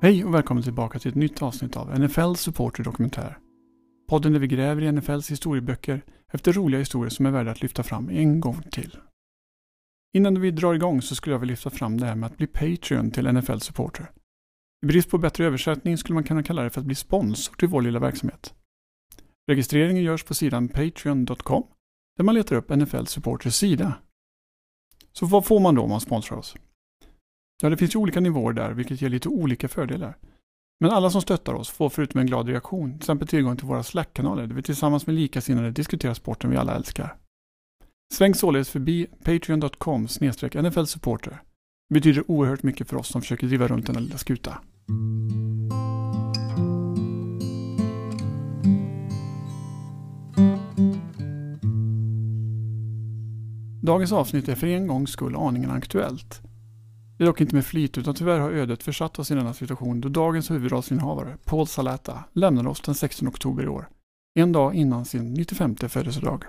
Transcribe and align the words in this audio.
Hej 0.00 0.24
och 0.24 0.34
välkommen 0.34 0.62
tillbaka 0.62 0.98
till 0.98 1.08
ett 1.08 1.14
nytt 1.14 1.42
avsnitt 1.42 1.76
av 1.76 2.00
NFL 2.00 2.34
Supporter 2.34 2.84
Dokumentär. 2.84 3.38
Podden 4.08 4.32
där 4.32 4.40
vi 4.40 4.46
gräver 4.46 4.82
i 4.82 4.92
NFLs 4.92 5.30
historieböcker 5.30 6.04
efter 6.32 6.52
roliga 6.52 6.78
historier 6.78 7.10
som 7.10 7.26
är 7.26 7.30
värda 7.30 7.50
att 7.50 7.62
lyfta 7.62 7.82
fram 7.82 8.10
en 8.10 8.40
gång 8.40 8.62
till. 8.72 8.96
Innan 10.16 10.40
vi 10.40 10.50
drar 10.50 10.74
igång 10.74 11.02
så 11.02 11.14
skulle 11.14 11.34
jag 11.34 11.40
vilja 11.40 11.52
lyfta 11.52 11.70
fram 11.70 11.98
det 11.98 12.06
här 12.06 12.14
med 12.14 12.26
att 12.26 12.36
bli 12.36 12.46
Patreon 12.46 13.10
till 13.10 13.32
NFL 13.32 13.58
Supporter. 13.58 14.10
I 14.82 14.86
brist 14.86 15.10
på 15.10 15.18
bättre 15.18 15.44
översättning 15.44 15.98
skulle 15.98 16.14
man 16.14 16.24
kunna 16.24 16.42
kalla 16.42 16.62
det 16.62 16.70
för 16.70 16.80
att 16.80 16.86
bli 16.86 16.94
sponsor 16.94 17.54
till 17.54 17.68
vår 17.68 17.82
lilla 17.82 17.98
verksamhet. 17.98 18.54
Registreringen 19.50 20.02
görs 20.02 20.24
på 20.24 20.34
sidan 20.34 20.68
patreon.com 20.68 21.66
där 22.16 22.24
man 22.24 22.34
letar 22.34 22.56
upp 22.56 22.68
NFL 22.68 23.04
Supporters 23.04 23.54
sida. 23.54 23.94
Så 25.12 25.26
vad 25.26 25.46
får 25.46 25.60
man 25.60 25.74
då 25.74 25.82
om 25.82 25.90
man 25.90 26.00
sponsrar 26.00 26.38
oss? 26.38 26.54
Ja, 27.62 27.70
det 27.70 27.76
finns 27.76 27.94
ju 27.94 27.98
olika 27.98 28.20
nivåer 28.20 28.52
där, 28.52 28.70
vilket 28.70 29.02
ger 29.02 29.08
lite 29.08 29.28
olika 29.28 29.68
fördelar. 29.68 30.16
Men 30.80 30.90
alla 30.90 31.10
som 31.10 31.22
stöttar 31.22 31.54
oss 31.54 31.70
får 31.70 31.88
förutom 31.88 32.20
en 32.20 32.26
glad 32.26 32.48
reaktion 32.48 32.90
till 32.90 32.96
exempel 32.96 33.28
tillgång 33.28 33.56
till 33.56 33.66
våra 33.66 33.82
Slack-kanaler 33.82 34.46
där 34.46 34.54
vi 34.54 34.62
tillsammans 34.62 35.06
med 35.06 35.16
likasinnade 35.16 35.70
diskuterar 35.70 36.14
sporten 36.14 36.50
vi 36.50 36.56
alla 36.56 36.74
älskar. 36.74 37.16
Sväng 38.14 38.34
således 38.34 38.70
förbi 38.70 39.06
patreon.com 39.24 40.08
nflsupporter. 40.62 41.42
Det 41.88 41.94
betyder 41.94 42.30
oerhört 42.30 42.62
mycket 42.62 42.88
för 42.88 42.96
oss 42.96 43.08
som 43.08 43.20
försöker 43.20 43.46
driva 43.46 43.68
runt 43.68 43.86
denna 43.86 44.00
lilla 44.00 44.18
skuta. 44.18 44.58
Dagens 53.82 54.12
avsnitt 54.12 54.48
är 54.48 54.54
för 54.54 54.66
en 54.66 54.86
gångs 54.86 55.10
skull 55.10 55.36
aningen 55.36 55.70
aktuellt. 55.70 56.45
Det 57.18 57.24
är 57.24 57.26
dock 57.26 57.40
inte 57.40 57.54
med 57.54 57.66
flit 57.66 57.98
utan 57.98 58.14
tyvärr 58.14 58.40
har 58.40 58.50
ödet 58.50 58.82
försatt 58.82 59.18
oss 59.18 59.30
i 59.30 59.34
denna 59.34 59.54
situation 59.54 60.00
då 60.00 60.08
dagens 60.08 60.50
huvudrollsinnehavare, 60.50 61.38
Paul 61.44 61.66
Salata, 61.66 62.24
lämnade 62.32 62.68
oss 62.68 62.80
den 62.80 62.94
16 62.94 63.28
oktober 63.28 63.64
i 63.64 63.68
år. 63.68 63.88
En 64.38 64.52
dag 64.52 64.74
innan 64.74 65.04
sin 65.04 65.34
95 65.34 65.76
födelsedag. 65.76 66.44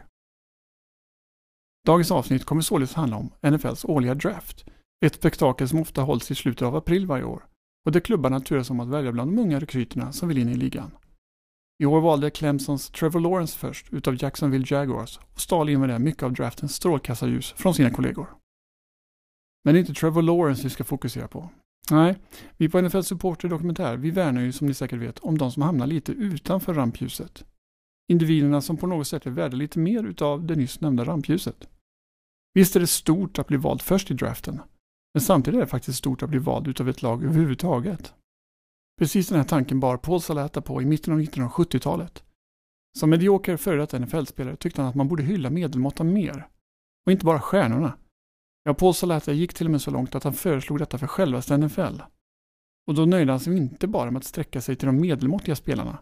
Dagens 1.86 2.12
avsnitt 2.12 2.45
kommer 2.45 2.62
således 2.62 2.94
handla 2.94 3.18
om 3.18 3.30
NFLs 3.52 3.86
årliga 3.86 4.16
draft. 4.16 4.66
Ett 5.06 5.16
spektakel 5.16 5.70
som 5.70 5.80
ofta 5.80 6.02
hålls 6.02 6.32
i 6.32 6.36
slutet 6.36 6.62
av 6.68 6.76
april 6.76 7.06
varje 7.06 7.23
år 7.23 7.45
och 7.86 7.92
där 7.92 8.00
klubbarna 8.00 8.40
turas 8.40 8.70
om 8.70 8.80
att 8.80 8.88
välja 8.88 9.12
bland 9.12 9.32
de 9.32 9.42
unga 9.42 9.60
rekryterna 9.60 10.12
som 10.12 10.28
vill 10.28 10.38
in 10.38 10.50
i 10.50 10.56
ligan. 10.56 10.92
I 11.84 11.86
år 11.86 12.02
valde 12.02 12.30
Clemsons 12.30 12.90
Trevor 12.90 13.20
Lawrence 13.20 13.58
först 13.58 13.94
utav 13.94 14.23
Jacksonville 14.23 14.66
Jaguars 14.70 15.20
och 15.34 15.42
stal 15.42 15.70
in 15.70 15.80
med 15.80 15.90
det 15.90 16.00
mycket 16.00 16.23
av 16.23 16.34
draftens 16.34 16.76
strålkastarljus 16.76 17.52
från 17.58 17.73
sina 17.73 17.90
kollegor. 17.90 18.28
Men 19.63 19.73
det 19.73 19.77
är 19.77 19.80
inte 19.80 19.94
Trevor 19.94 20.22
Lawrence 20.22 20.63
vi 20.63 20.69
ska 20.69 20.83
fokusera 20.83 21.27
på. 21.27 21.50
Nej, 21.91 22.16
vi 22.58 22.69
på 22.69 22.81
NFL 22.81 23.02
Supporter 23.02 23.50
Dokumentär, 23.50 23.97
vi 23.97 24.11
värnar 24.11 24.41
ju 24.41 24.52
som 24.52 24.67
ni 24.67 24.73
säkert 24.73 24.99
vet 24.99 25.19
om 25.19 25.38
de 25.38 25.52
som 25.52 25.61
hamnar 25.61 25.88
lite 25.88 26.11
utanför 26.11 26.73
rampljuset. 26.73 27.45
Individerna 28.11 28.61
som 28.61 28.77
på 28.77 28.88
något 28.88 29.08
sätt 29.08 29.25
är 29.25 29.31
värda 29.31 29.58
lite 29.58 29.80
mer 29.80 30.03
utav 30.03 30.45
det 30.45 30.55
nyss 30.55 30.81
nämnda 30.81 31.05
rampljuset. 31.05 31.69
Visst 32.53 32.75
är 32.75 32.80
det 32.80 32.88
stort 32.88 33.39
att 33.39 33.47
bli 33.47 33.58
vald 33.58 33.81
först 33.81 34.11
i 34.11 34.14
draften, 34.14 34.61
men 35.14 35.22
samtidigt 35.22 35.58
är 35.58 35.61
det 35.61 35.67
faktiskt 35.67 35.97
stort 35.97 36.23
att 36.23 36.30
bli 36.30 36.39
vald 36.39 36.67
utav 36.67 36.89
ett 36.89 37.02
lag 37.02 37.23
överhuvudtaget. 37.23 38.14
Precis 38.99 39.27
den 39.27 39.38
här 39.38 39.45
tanken 39.45 39.80
bar 39.80 39.97
Paul 39.97 40.21
Salata 40.21 40.61
på 40.61 40.81
i 40.81 40.86
mitten 40.86 41.14
av 41.14 41.19
1970-talet. 41.19 42.23
Som 42.99 43.09
medioker 43.09 43.58
före 43.58 43.77
detta 43.77 43.99
NFL-spelare 43.99 44.55
tyckte 44.55 44.81
han 44.81 44.89
att 44.89 44.95
man 44.95 45.08
borde 45.08 45.23
hylla 45.23 45.49
medelmåttan 45.49 46.14
mer. 46.14 46.47
Och 47.05 47.11
inte 47.11 47.25
bara 47.25 47.39
stjärnorna. 47.39 47.97
Ja, 48.68 48.73
Paul 48.73 48.94
Salata 48.94 49.34
gick 49.34 49.54
till 49.54 49.68
och 49.68 49.72
med 49.72 49.82
så 49.82 49.92
långt 49.92 50.16
att 50.16 50.23
han 50.23 50.34
föreslog 50.34 50.80
detta 50.80 50.98
för 50.98 51.08
självaste 51.08 51.58
NFL. 51.58 52.02
Och 52.88 52.94
då 52.94 53.05
nöjde 53.05 53.32
han 53.32 53.39
sig 53.39 53.58
inte 53.58 53.88
bara 53.88 54.11
med 54.11 54.20
att 54.20 54.23
sträcka 54.23 54.61
sig 54.61 54.76
till 54.76 54.86
de 54.86 55.02
medelmåttiga 55.02 55.55
spelarna. 55.55 55.98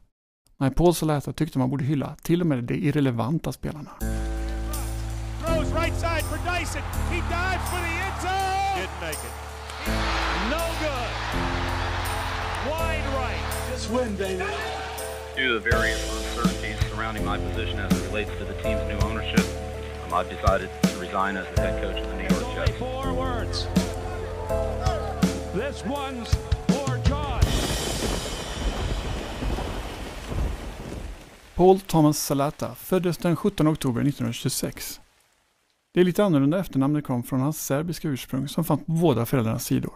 Nej, 0.58 0.72
Paul 0.72 0.94
Salata 0.94 1.34
tyckte 1.34 1.60
man 1.60 1.70
borde 1.70 1.84
hylla 1.84 2.16
till 2.16 2.42
och 2.42 2.48
med 2.48 2.64
de 2.64 2.74
irrelevanta 2.74 3.52
spelarna. 3.52 3.92
Due 15.36 15.48
to 15.48 15.60
the 15.60 15.70
various 15.70 16.02
uncertainties 16.18 16.80
surrounding 16.90 17.26
my 17.26 17.38
position 17.38 17.80
as 17.80 17.92
it 17.92 18.14
relates 18.14 18.32
to 18.40 18.46
the 18.46 18.54
team's 18.64 18.88
new 18.88 18.98
ownership, 19.10 19.46
um, 20.06 20.14
I've 20.14 20.30
decided 20.30 20.70
to 20.82 21.00
resign 21.00 21.36
as 21.38 21.46
the 21.56 21.62
head 21.62 21.84
coach 21.84 22.02
of 22.02 22.08
the 22.10 22.16
New 22.16 22.24
York 22.24 22.35
Only 22.58 22.74
four 22.74 23.14
words. 23.14 23.68
This 25.54 25.84
one's 25.84 26.36
for 26.68 26.98
John. 27.10 27.42
Paul 31.56 31.80
Thomas 31.80 32.18
Salata 32.20 32.76
föddes 32.76 33.18
den 33.18 33.36
17 33.36 33.68
oktober 33.68 34.02
1926. 34.02 35.02
Det 35.94 36.00
är 36.00 36.04
lite 36.04 36.24
annorlunda 36.24 36.60
efternamnet 36.60 37.06
kom 37.06 37.24
från 37.24 37.40
hans 37.40 37.66
serbiska 37.66 38.08
ursprung 38.08 38.48
som 38.48 38.64
fanns 38.64 38.86
på 38.86 38.92
båda 38.92 39.26
föräldrarnas 39.26 39.66
sidor. 39.66 39.94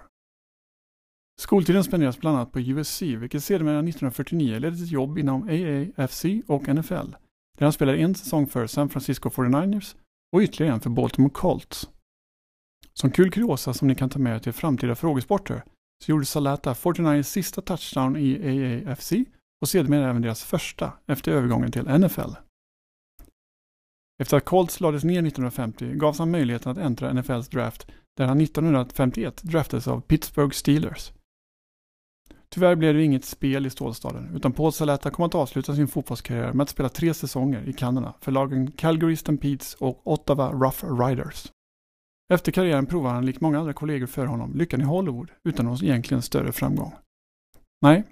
Skoltiden 1.42 1.84
spenderas 1.84 2.18
bland 2.18 2.38
annat 2.38 2.52
på 2.52 2.60
USC, 2.60 3.02
vilket 3.02 3.44
sedermera 3.44 3.80
1949 3.80 4.60
ledde 4.60 4.78
till 4.78 4.92
jobb 4.92 5.18
inom 5.18 5.44
AAFC 5.44 6.26
och 6.48 6.68
NFL, 6.68 7.12
där 7.58 7.66
han 7.66 7.74
spelade 7.74 7.98
en 7.98 8.16
säsong 8.16 8.48
för 8.48 8.68
San 8.68 8.90
Francisco 8.90 9.30
49ers 9.30 9.96
och 10.32 10.42
ytterligare 10.42 10.74
en 10.74 10.82
för 10.82 10.90
Baltimore 10.90 11.34
Colts. 11.34 11.90
Som 13.02 13.12
kul 13.12 13.32
kuriosa 13.32 13.74
som 13.74 13.88
ni 13.88 13.96
kan 13.96 14.10
ta 14.10 14.20
med 14.20 14.36
er 14.36 14.40
till 14.40 14.54
framtida 14.54 14.96
frågesporter 14.96 15.64
så 16.04 16.12
gjorde 16.12 16.26
Salata 16.26 16.76
49 16.76 17.24
sista 17.24 17.62
touchdown 17.62 18.18
i 18.18 18.36
AAFC 18.86 19.14
och 19.62 19.70
sedermera 19.70 20.10
även 20.10 20.22
deras 20.22 20.44
första 20.44 20.94
efter 21.08 21.32
övergången 21.32 21.72
till 21.72 21.84
NFL. 21.84 22.32
Efter 24.22 24.38
att 24.38 24.46
Colts 24.46 24.80
lades 24.80 25.04
ner 25.04 25.20
1950 25.20 25.94
gavs 25.94 26.20
han 26.20 26.32
möjligheten 26.32 26.72
att 26.72 26.78
äntra 26.78 27.14
NFLs 27.14 27.50
draft 27.50 27.88
där 28.18 28.26
han 28.26 28.42
1951 28.42 29.42
draftades 29.44 29.88
av 29.88 30.02
Pittsburgh 30.02 30.52
Steelers. 30.54 31.12
Tyvärr 32.50 32.76
blev 32.76 32.94
det 32.94 33.04
inget 33.04 33.26
spel 33.26 33.66
i 33.66 33.70
stålstaden 33.70 34.36
utan 34.36 34.54
Paul 34.54 34.74
Salata 34.74 35.12
kom 35.12 35.26
att 35.26 35.36
avsluta 35.36 35.76
sin 35.76 35.88
fotbollskarriär 35.88 36.54
med 36.54 36.64
att 36.64 36.70
spela 36.70 36.90
tre 36.90 37.14
säsonger 37.14 37.70
i 37.70 37.74
Kanada 37.74 38.14
för 38.22 38.32
lagen 38.32 38.72
Calgary 38.72 39.16
Stampedes 39.16 39.74
och 39.74 40.02
Ottawa 40.04 40.52
Rough 40.52 41.02
Riders. 41.02 41.52
Efter 42.34 42.52
karriären 42.52 42.86
provade 42.86 43.16
han, 43.16 43.26
likt 43.26 43.42
många 43.42 43.60
andra 43.60 43.74
kollegor 43.74 44.08
för 44.08 44.26
honom, 44.26 44.54
lyckan 44.56 44.82
i 44.82 44.84
Hollywood 44.84 45.32
utan 45.44 45.66
någon 45.66 45.84
egentligen 45.84 46.22
större 46.22 46.52
framgång. 46.52 46.94
Nej, 47.82 48.04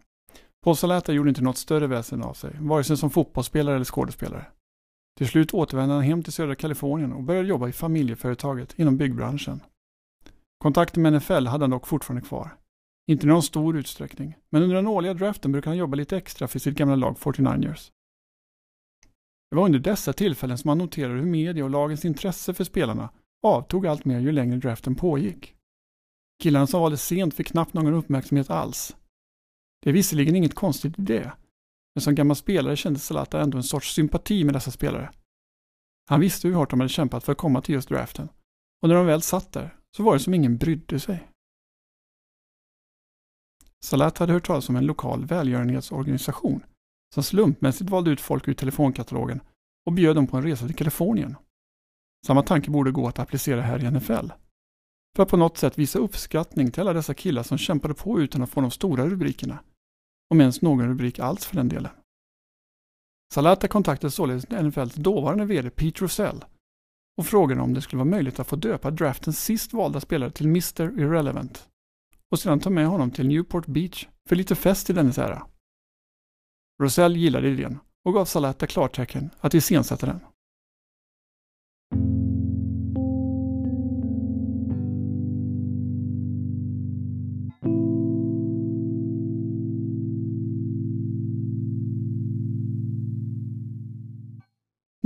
Paul 0.64 0.76
Salata 0.76 1.14
gjorde 1.14 1.30
inte 1.30 1.42
något 1.42 1.58
större 1.58 1.88
väsen 1.88 2.24
av 2.24 2.34
sig, 2.34 2.56
vare 2.60 2.84
sig 2.84 2.98
som 2.98 3.10
fotbollsspelare 3.10 3.76
eller 3.76 3.86
skådespelare. 3.86 4.46
Till 5.18 5.28
slut 5.28 5.54
återvände 5.54 5.96
han 5.96 6.04
hem 6.04 6.24
till 6.24 6.34
södra 6.34 6.56
Kalifornien 6.56 7.14
och 7.14 7.24
började 7.24 7.48
jobba 7.48 7.68
i 7.68 7.72
familjeföretaget 7.72 8.80
inom 8.80 8.98
byggbranschen. 8.98 9.60
Kontakten 10.58 11.04
med 11.04 11.14
NFL 11.14 11.48
hade 11.48 11.64
han 11.64 11.70
dock 11.70 11.88
fortfarande 11.88 12.28
kvar. 12.28 12.58
Inte 13.12 13.26
i 13.26 13.30
någon 13.30 13.44
stor 13.44 13.78
utsträckning, 13.78 14.36
men 14.50 14.64
under 14.64 14.76
den 14.76 14.88
årliga 14.88 15.14
draften 15.14 15.52
brukade 15.52 15.70
han 15.70 15.78
jobba 15.78 15.96
lite 15.96 16.18
extra 16.18 16.48
för 16.48 16.60
sitt 16.60 16.76
gamla 16.76 16.96
lag 16.96 17.18
49ers. 17.18 17.92
Det 19.50 19.56
var 19.56 19.66
under 19.66 19.80
dessa 19.80 20.14
tillfällen 20.14 20.58
som 20.58 20.70
han 20.70 20.78
noterade 20.78 21.20
hur 21.20 21.26
media 21.26 21.64
och 21.64 21.70
lagens 21.70 22.06
intresse 22.06 22.54
för 22.54 22.64
spelarna 22.64 23.10
avtog 23.48 23.88
allt 23.88 24.06
mer 24.06 24.20
ju 24.20 24.32
längre 24.32 24.58
draften 24.58 24.96
pågick. 24.96 25.56
Killarna 26.44 26.68
som 26.68 26.82
valdes 26.82 27.04
sent 27.04 27.34
fick 27.34 27.48
knappt 27.48 27.74
någon 27.74 27.94
uppmärksamhet 27.94 28.50
alls. 28.50 28.96
Det 29.82 29.90
är 29.90 29.94
visserligen 29.94 30.36
inget 30.36 30.56
konstigt 30.56 31.00
i 31.00 31.02
det, 31.02 31.32
men 31.96 32.02
som 32.02 32.16
gammal 32.16 32.36
spelare 32.36 32.76
kände 32.76 33.00
Zlatan 33.00 33.42
ändå 33.42 33.58
en 33.58 33.64
sorts 33.64 33.94
sympati 33.94 34.44
med 34.44 34.54
dessa 34.54 34.72
spelare. 34.72 35.12
Han 36.10 36.20
visste 36.20 36.48
hur 36.48 36.56
hårt 36.56 36.70
de 36.70 36.80
hade 36.80 36.90
kämpat 36.90 37.24
för 37.24 37.32
att 37.32 37.38
komma 37.38 37.62
till 37.62 37.76
just 37.76 37.90
draften, 37.90 38.30
och 38.82 38.90
när 38.90 38.96
de 38.96 39.06
väl 39.06 39.22
satt 39.22 39.52
där 39.52 39.78
så 39.98 40.04
var 40.04 40.14
det 40.14 40.20
som 40.20 40.34
ingen 40.34 40.58
brydde 40.58 41.00
sig. 41.00 41.28
Salat 43.84 44.18
hade 44.18 44.34
hört 44.34 44.48
talas 44.48 44.70
om 44.70 44.76
en 44.76 44.86
lokal 44.86 45.26
välgörenhetsorganisation 45.26 46.64
som 47.14 47.24
slumpmässigt 47.24 47.90
valde 47.90 48.12
ut 48.12 48.22
folk 48.22 48.48
ur 48.48 48.54
telefonkatalogen 48.54 49.42
och 49.86 49.94
bjöd 49.94 50.16
dem 50.16 50.28
på 50.28 50.38
en 50.38 50.44
resa 50.44 50.68
till 50.68 50.76
Kalifornien. 50.76 51.36
Samma 52.28 52.44
tanke 52.44 52.72
borde 52.72 52.92
gå 52.92 53.08
att 53.08 53.20
applicera 53.20 53.62
här 53.62 53.84
i 53.84 53.92
NFL. 53.92 54.32
För 55.16 55.24
att 55.24 55.30
på 55.30 55.38
något 55.38 55.58
sätt 55.58 55.80
visa 55.80 56.00
uppskattning 56.00 56.72
till 56.72 56.82
alla 56.82 56.94
dessa 56.94 57.14
killar 57.14 57.44
som 57.44 57.58
kämpade 57.58 57.94
på 57.94 58.22
utan 58.22 58.42
att 58.42 58.50
få 58.50 58.62
de 58.62 58.72
stora 58.72 59.06
rubrikerna. 59.06 59.60
Om 60.30 60.42
ens 60.42 60.62
någon 60.62 60.88
rubrik 60.88 61.20
alls 61.20 61.46
för 61.46 61.56
den 61.56 61.70
delen. 61.70 61.92
Salata 63.34 63.68
kontaktade 63.68 64.12
således 64.12 64.50
NFLs 64.50 64.96
dåvarande 64.96 65.46
VD 65.46 65.70
Pete 65.70 66.04
Rosell 66.04 66.46
och 67.18 67.26
frågade 67.26 67.62
om 67.62 67.74
det 67.74 67.82
skulle 67.82 67.98
vara 67.98 68.10
möjligt 68.10 68.40
att 68.40 68.48
få 68.48 68.56
döpa 68.56 68.92
draftens 68.92 69.44
sist 69.44 69.74
valda 69.74 70.00
spelare 70.00 70.32
till 70.32 70.46
Mr 70.46 71.00
Irrelevant 71.00 71.70
och 72.32 72.40
sedan 72.40 72.60
ta 72.60 72.70
med 72.70 72.88
honom 72.88 73.12
till 73.12 73.28
Newport 73.28 73.66
Beach 73.66 74.08
för 74.30 74.36
lite 74.36 74.56
fest 74.56 74.90
i 74.90 74.94
dennes 74.94 75.18
ära. 75.18 75.48
Rosell 76.82 77.16
gillade 77.16 77.50
idén 77.50 77.80
och 78.06 78.14
gav 78.14 78.26
Salata 78.26 78.68
klartecken 78.68 79.30
att 79.40 79.54
iscensätta 79.54 80.06
den. 80.06 80.20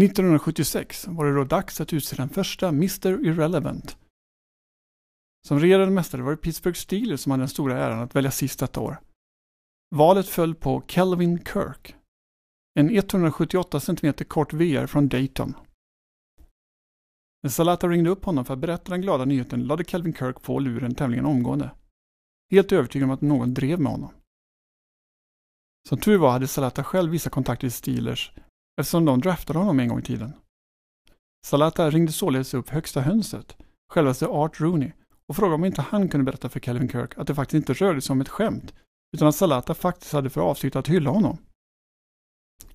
1976 0.01 1.07
var 1.07 1.25
det 1.25 1.35
då 1.35 1.43
dags 1.43 1.81
att 1.81 1.93
utse 1.93 2.15
den 2.15 2.29
första 2.29 2.67
Mr 2.67 3.25
Irrelevant. 3.25 3.97
Som 5.47 5.59
regerande 5.59 5.91
mästare 5.91 6.21
var 6.21 6.31
det 6.31 6.37
Pittsburgh 6.37 6.77
Steelers 6.77 7.19
som 7.19 7.31
hade 7.31 7.41
den 7.41 7.49
stora 7.49 7.77
äran 7.77 7.99
att 7.99 8.15
välja 8.15 8.31
sist 8.31 8.59
detta 8.59 8.79
år. 8.79 9.01
Valet 9.95 10.27
föll 10.27 10.55
på 10.55 10.83
Kelvin 10.87 11.45
Kirk. 11.45 11.95
En 12.79 12.89
178 12.89 13.79
cm 13.79 14.13
kort 14.13 14.53
VR 14.53 14.87
från 14.87 15.07
Dayton. 15.07 15.53
När 17.43 17.49
Salata 17.49 17.87
ringde 17.87 18.09
upp 18.09 18.25
honom 18.25 18.45
för 18.45 18.53
att 18.53 18.59
berätta 18.59 18.91
den 18.91 19.01
glada 19.01 19.25
nyheten 19.25 19.63
lade 19.63 19.83
Kelvin 19.83 20.13
Kirk 20.13 20.41
på 20.41 20.59
luren 20.59 20.95
tämligen 20.95 21.25
omgående. 21.25 21.71
Helt 22.51 22.71
övertygad 22.71 23.05
om 23.05 23.11
att 23.11 23.21
någon 23.21 23.53
drev 23.53 23.79
med 23.79 23.91
honom. 23.91 24.13
Som 25.89 25.97
tur 25.97 26.17
var 26.17 26.31
hade 26.31 26.47
Salata 26.47 26.83
själv 26.83 27.11
vissa 27.11 27.29
kontakter 27.29 27.67
i 27.67 27.71
Steelers 27.71 28.31
eftersom 28.81 29.05
de 29.05 29.21
draftade 29.21 29.59
honom 29.59 29.79
en 29.79 29.87
gång 29.87 29.99
i 29.99 30.03
tiden. 30.03 30.33
Salata 31.45 31.89
ringde 31.89 32.11
således 32.11 32.53
upp 32.53 32.69
högsta 32.69 33.01
hönset, 33.01 33.57
självaste 33.91 34.27
Art 34.27 34.59
Rooney, 34.59 34.91
och 35.27 35.35
frågade 35.35 35.55
om 35.55 35.65
inte 35.65 35.81
han 35.81 36.09
kunde 36.09 36.23
berätta 36.23 36.49
för 36.49 36.59
Calvin 36.59 36.89
Kirk 36.89 37.17
att 37.17 37.27
det 37.27 37.35
faktiskt 37.35 37.69
inte 37.69 37.85
rörde 37.85 38.01
sig 38.01 38.13
om 38.13 38.21
ett 38.21 38.29
skämt, 38.29 38.73
utan 39.15 39.27
att 39.27 39.35
Salata 39.35 39.73
faktiskt 39.73 40.13
hade 40.13 40.29
för 40.29 40.41
avsikt 40.41 40.75
att 40.75 40.87
hylla 40.87 41.09
honom. 41.09 41.37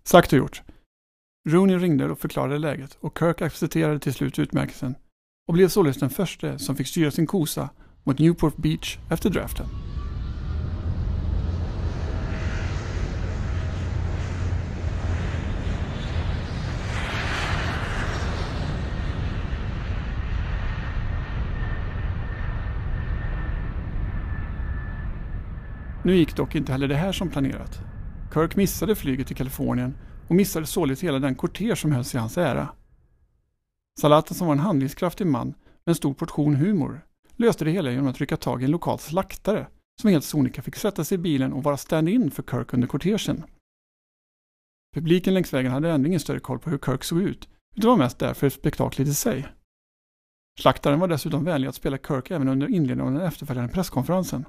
Sagt 0.03 0.33
och 0.33 0.39
gjort. 0.39 0.63
Rooney 1.49 1.77
ringde 1.77 2.11
och 2.11 2.19
förklarade 2.19 2.59
läget 2.59 2.99
och 3.01 3.19
Kirk 3.19 3.43
accepterade 3.43 3.99
till 3.99 4.15
slut 4.15 4.39
utmärkelsen 4.39 4.95
och 5.49 5.55
blev 5.55 5.69
således 5.69 5.99
den 5.99 6.11
första 6.11 6.59
som 6.59 6.77
fick 6.77 6.87
styra 6.87 7.11
sin 7.11 7.27
kosa 7.27 7.71
mot 8.05 8.19
Newport 8.19 8.57
Beach 8.57 8.99
efter 9.11 9.31
draften. 9.31 9.67
Nu 26.07 26.17
gick 26.17 26.37
dock 26.37 26.55
inte 26.55 26.73
heller 26.73 26.89
det 26.89 26.95
här 26.95 27.13
som 27.13 27.29
planerat. 27.29 27.81
Kirk 28.35 28.57
missade 28.57 28.95
flyget 28.95 29.27
till 29.27 29.37
Kalifornien 29.37 29.95
och 30.29 30.35
missade 30.35 30.67
således 30.67 31.05
hela 31.05 31.19
den 31.19 31.35
kortege 31.35 31.77
som 31.77 31.93
hölls 31.93 32.15
i 32.15 32.19
hans 32.19 32.39
ära. 32.39 32.69
Salata 34.01 34.35
som 34.35 34.47
var 34.47 34.55
en 34.55 34.61
handlingskraftig 34.61 35.27
man 35.27 35.47
med 35.49 35.57
en 35.87 35.95
stor 35.95 36.15
portion 36.15 36.55
humor 36.57 37.07
löste 37.37 37.65
det 37.65 37.71
hela 37.71 37.91
genom 37.91 38.07
att 38.07 38.19
rycka 38.19 38.37
tag 38.37 38.63
i 38.63 38.65
en 38.65 38.71
lokal 38.71 38.99
slaktare 38.99 39.67
som 40.01 40.11
helt 40.11 40.25
sonika 40.25 40.63
fick 40.63 40.77
sätta 40.77 41.05
sig 41.05 41.15
i 41.15 41.19
bilen 41.19 41.53
och 41.53 41.63
vara 41.63 41.77
stand-in 41.77 42.31
för 42.31 42.43
Kirk 42.43 42.75
under 42.75 42.89
kortegen. 42.89 43.45
Publiken 44.95 45.35
längs 45.35 45.53
vägen 45.53 45.73
hade 45.73 45.91
ändå 45.91 46.09
ingen 46.09 46.21
större 46.21 46.41
koll 46.41 46.59
på 46.59 46.71
hur 46.71 46.79
Kirk 46.79 47.05
såg 47.05 47.23
ut, 47.23 47.49
utan 47.77 47.91
var 47.91 47.97
mest 47.97 48.19
där 48.19 48.35
för 48.35 48.49
spektaklet 48.49 49.09
i 49.09 49.15
sig. 49.15 49.49
Slaktaren 50.61 51.01
var 51.01 51.09
dessutom 51.09 51.45
vänlig 51.45 51.69
att 51.69 51.75
spela 51.75 51.99
Kirk 51.99 52.31
även 52.31 52.49
under 52.49 52.69
inledningen 52.69 53.01
av 53.01 53.21
den 53.21 53.29
efterföljande 53.29 53.73
presskonferensen. 53.73 54.45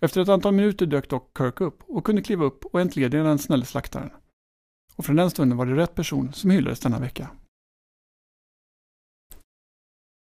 Efter 0.00 0.20
ett 0.20 0.28
antal 0.28 0.54
minuter 0.54 0.86
dök 0.86 1.08
dock 1.08 1.38
Kirk 1.38 1.60
upp 1.60 1.82
och 1.82 2.04
kunde 2.04 2.22
kliva 2.22 2.44
upp 2.44 2.64
och 2.64 2.80
entlediga 2.80 3.22
den 3.22 3.38
snälle 3.38 3.64
slaktaren. 3.64 4.10
Och 4.96 5.04
från 5.04 5.16
den 5.16 5.30
stunden 5.30 5.58
var 5.58 5.66
det 5.66 5.76
rätt 5.76 5.94
person 5.94 6.32
som 6.32 6.50
hyllades 6.50 6.80
denna 6.80 6.98
vecka. 6.98 7.30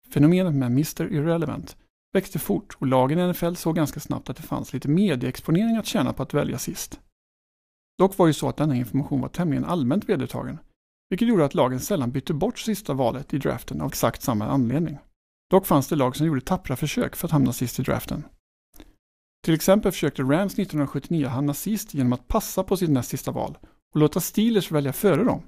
Fenomenet 0.07 0.53
med 0.53 0.71
Mr 0.71 1.13
Irrelevant 1.13 1.77
växte 2.13 2.39
fort 2.39 2.75
och 2.79 2.87
lagen 2.87 3.19
i 3.19 3.27
NFL 3.27 3.53
såg 3.53 3.75
ganska 3.75 3.99
snabbt 3.99 4.29
att 4.29 4.37
det 4.37 4.43
fanns 4.43 4.73
lite 4.73 4.89
medieexponering 4.89 5.77
att 5.77 5.85
tjäna 5.85 6.13
på 6.13 6.23
att 6.23 6.33
välja 6.33 6.57
sist. 6.57 6.99
Dock 7.97 8.17
var 8.17 8.27
ju 8.27 8.33
så 8.33 8.49
att 8.49 8.57
denna 8.57 8.75
information 8.75 9.21
var 9.21 9.29
tämligen 9.29 9.65
allmänt 9.65 10.09
vedertagen, 10.09 10.59
vilket 11.09 11.27
gjorde 11.27 11.45
att 11.45 11.53
lagen 11.53 11.79
sällan 11.79 12.11
bytte 12.11 12.33
bort 12.33 12.59
sista 12.59 12.93
valet 12.93 13.33
i 13.33 13.37
draften 13.37 13.81
av 13.81 13.87
exakt 13.87 14.21
samma 14.21 14.47
anledning. 14.47 14.97
Dock 15.49 15.65
fanns 15.65 15.87
det 15.87 15.95
lag 15.95 16.15
som 16.15 16.27
gjorde 16.27 16.41
tappra 16.41 16.75
försök 16.75 17.15
för 17.15 17.27
att 17.27 17.31
hamna 17.31 17.53
sist 17.53 17.79
i 17.79 17.83
draften. 17.83 18.23
Till 19.43 19.53
exempel 19.53 19.91
försökte 19.91 20.21
Rams 20.21 20.53
1979 20.53 21.27
hamna 21.27 21.53
sist 21.53 21.93
genom 21.93 22.13
att 22.13 22.27
passa 22.27 22.63
på 22.63 22.77
sitt 22.77 22.89
näst 22.89 23.09
sista 23.09 23.31
val 23.31 23.57
och 23.93 23.99
låta 23.99 24.19
Steelers 24.19 24.71
välja 24.71 24.93
före 24.93 25.23
dem. 25.23 25.43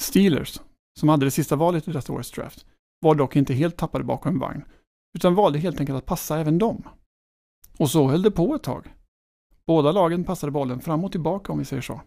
Steelers, 0.00 0.60
som 1.00 1.08
hade 1.08 1.26
det 1.26 1.30
sista 1.30 1.56
valet 1.56 1.88
i 1.88 1.92
detta 1.92 2.12
årets 2.12 2.30
draft, 2.30 2.66
var 3.00 3.14
dock 3.14 3.36
inte 3.36 3.54
helt 3.54 3.76
tappade 3.76 4.04
bakom 4.04 4.34
en 4.34 4.38
vagn, 4.38 4.64
utan 5.18 5.34
valde 5.34 5.58
helt 5.58 5.80
enkelt 5.80 5.98
att 5.98 6.06
passa 6.06 6.38
även 6.38 6.58
dem. 6.58 6.88
Och 7.78 7.90
så 7.90 8.08
höll 8.08 8.22
det 8.22 8.30
på 8.30 8.54
ett 8.54 8.62
tag. 8.62 8.94
Båda 9.66 9.92
lagen 9.92 10.24
passade 10.24 10.50
bollen 10.50 10.80
fram 10.80 11.04
och 11.04 11.12
tillbaka 11.12 11.52
om 11.52 11.58
vi 11.58 11.64
säger 11.64 11.82
så. 11.82 12.00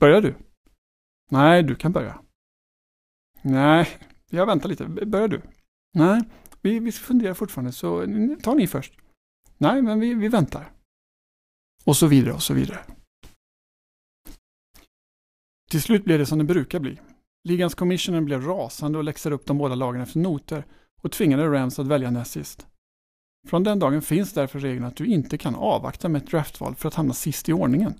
Börjar 0.00 0.20
du? 0.20 0.34
Nej, 1.30 1.62
du 1.62 1.74
kan 1.74 1.92
börja. 1.92 2.20
Nej, 3.42 3.88
jag 4.30 4.46
väntar 4.46 4.68
lite. 4.68 4.84
Börjar 4.86 5.28
du? 5.28 5.42
Nej, 5.94 6.22
vi, 6.62 6.78
vi 6.78 6.92
funderar 6.92 7.34
fortfarande 7.34 7.72
så 7.72 8.06
ta 8.42 8.54
ni 8.54 8.66
först. 8.66 8.98
Nej, 9.58 9.82
men 9.82 10.00
vi, 10.00 10.14
vi 10.14 10.28
väntar. 10.28 10.72
Och 11.84 11.96
så 11.96 12.06
vidare 12.06 12.34
och 12.34 12.42
så 12.42 12.54
vidare. 12.54 12.84
Till 15.70 15.82
slut 15.82 16.04
blev 16.04 16.18
det 16.18 16.26
som 16.26 16.38
det 16.38 16.44
brukar 16.44 16.80
bli. 16.80 17.00
Ligans 17.48 17.74
commissioner 17.74 18.20
blev 18.20 18.42
rasande 18.42 18.98
och 18.98 19.04
läxade 19.04 19.34
upp 19.34 19.46
de 19.46 19.58
båda 19.58 19.74
lagen 19.74 20.00
efter 20.00 20.18
noter 20.18 20.64
och 21.02 21.12
tvingade 21.12 21.48
Rams 21.48 21.78
att 21.78 21.86
välja 21.86 22.10
näst 22.10 22.30
sist. 22.30 22.66
Från 23.48 23.64
den 23.64 23.78
dagen 23.78 24.02
finns 24.02 24.32
därför 24.32 24.58
regeln 24.58 24.84
att 24.84 24.96
du 24.96 25.06
inte 25.06 25.38
kan 25.38 25.54
avvakta 25.54 26.08
med 26.08 26.22
ett 26.22 26.30
draftval 26.30 26.74
för 26.74 26.88
att 26.88 26.94
hamna 26.94 27.14
sist 27.14 27.48
i 27.48 27.52
ordningen. 27.52 27.94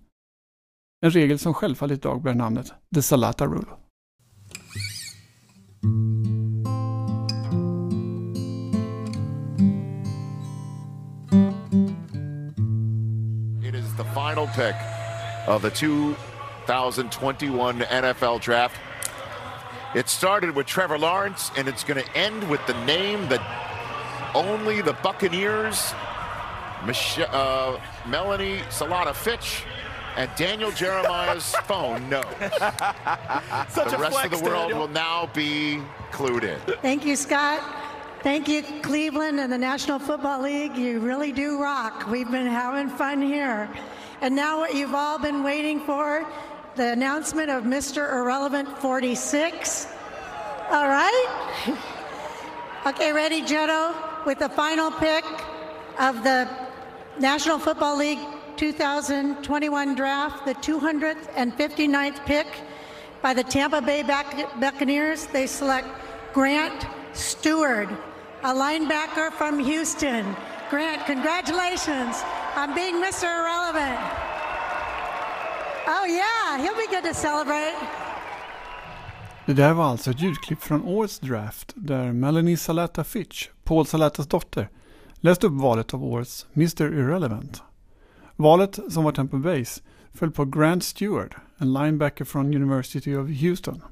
En 1.00 1.10
regel 1.10 1.38
som 1.38 1.54
självfallet 1.54 1.98
idag 1.98 2.22
bär 2.22 2.34
namnet 2.34 2.72
The 2.94 3.02
Salata 3.02 3.46
Rule. 3.46 3.87
Final 14.28 14.46
pick 14.48 14.76
of 15.46 15.62
the 15.62 15.70
2021 15.70 17.78
NFL 17.80 18.40
Draft. 18.42 18.76
It 19.94 20.10
started 20.10 20.54
with 20.54 20.66
Trevor 20.66 20.98
Lawrence, 20.98 21.50
and 21.56 21.66
it's 21.66 21.82
going 21.82 22.04
to 22.04 22.14
end 22.16 22.46
with 22.50 22.60
the 22.66 22.74
name 22.84 23.26
that 23.30 23.40
only 24.34 24.82
the 24.82 24.92
Buccaneers, 24.92 25.94
Mich- 26.84 27.18
uh, 27.20 27.78
Melanie 28.06 28.58
Salata 28.68 29.14
Fitch, 29.14 29.62
and 30.18 30.30
Daniel 30.36 30.72
Jeremiah's 30.72 31.54
phone 31.64 32.06
know. 32.10 32.20
Such 33.70 33.88
the 33.90 33.96
a 33.96 33.98
rest 33.98 34.12
flex, 34.12 34.26
of 34.26 34.30
the 34.32 34.44
world 34.44 34.64
Daniel. 34.68 34.80
will 34.80 34.88
now 34.88 35.30
be 35.32 35.80
clued 36.12 36.42
in. 36.42 36.58
Thank 36.82 37.06
you, 37.06 37.16
Scott. 37.16 37.62
Thank 38.22 38.48
you, 38.48 38.64
Cleveland 38.82 39.38
and 39.38 39.52
the 39.52 39.58
National 39.58 40.00
Football 40.00 40.42
League. 40.42 40.76
You 40.76 40.98
really 40.98 41.30
do 41.30 41.62
rock. 41.62 42.08
We've 42.10 42.28
been 42.28 42.48
having 42.48 42.88
fun 42.88 43.22
here. 43.22 43.70
And 44.20 44.34
now, 44.34 44.58
what 44.58 44.74
you've 44.74 44.94
all 44.94 45.20
been 45.20 45.44
waiting 45.44 45.78
for 45.78 46.26
the 46.74 46.90
announcement 46.90 47.48
of 47.48 47.62
Mr. 47.62 48.12
Irrelevant 48.12 48.76
46. 48.78 49.86
All 50.70 50.88
right? 50.88 51.76
okay, 52.86 53.12
ready, 53.12 53.40
Jetto, 53.42 53.94
with 54.26 54.40
the 54.40 54.48
final 54.48 54.90
pick 54.90 55.24
of 56.00 56.24
the 56.24 56.48
National 57.20 57.60
Football 57.60 57.96
League 57.96 58.18
2021 58.56 59.94
draft, 59.94 60.44
the 60.44 60.54
259th 60.54 62.26
pick 62.26 62.48
by 63.22 63.32
the 63.32 63.44
Tampa 63.44 63.80
Bay 63.80 64.02
Buc- 64.02 64.60
Buccaneers. 64.60 65.26
They 65.26 65.46
select 65.46 65.86
Grant 66.34 66.84
Stewart, 67.12 67.88
a 68.42 68.54
linebacker 68.54 69.32
from 69.32 69.58
Houston. 69.58 70.36
Grant, 70.70 71.06
congratulations 71.06 72.24
on 72.56 72.74
being 72.74 72.94
Mr. 73.02 73.24
Irrelevant. 73.24 74.00
Oh 75.88 76.06
yeah, 76.06 76.58
he'll 76.58 76.76
be 76.76 76.86
good 76.90 77.04
to 77.04 77.14
celebrate. 77.14 77.76
Det 79.46 79.54
där 79.54 79.72
var 79.72 79.84
alltså 79.84 80.10
ett 80.10 80.20
ljudklipp 80.20 80.62
från 80.62 80.82
årets 80.82 81.18
draft 81.18 81.72
där 81.74 82.12
Melanie 82.12 82.56
Salata 82.56 83.04
Fitch, 83.04 83.48
Paul 83.64 83.86
Salatas 83.86 84.26
dotter, 84.26 84.68
läste 85.14 85.46
upp 85.46 85.52
valet 85.52 85.94
av 85.94 86.04
årets 86.04 86.46
Mr 86.56 86.82
Irrelevant. 86.82 87.62
Valet, 88.36 88.78
som 88.88 89.04
var 89.04 89.12
Temple 89.12 89.38
Base, 89.38 89.80
föll 90.14 90.30
på 90.30 90.44
Grant 90.44 90.84
Stewart, 90.84 91.34
en 91.58 91.72
linebacker 91.72 92.24
från 92.24 92.54
University 92.54 93.16
of 93.16 93.28
Houston. 93.40 93.82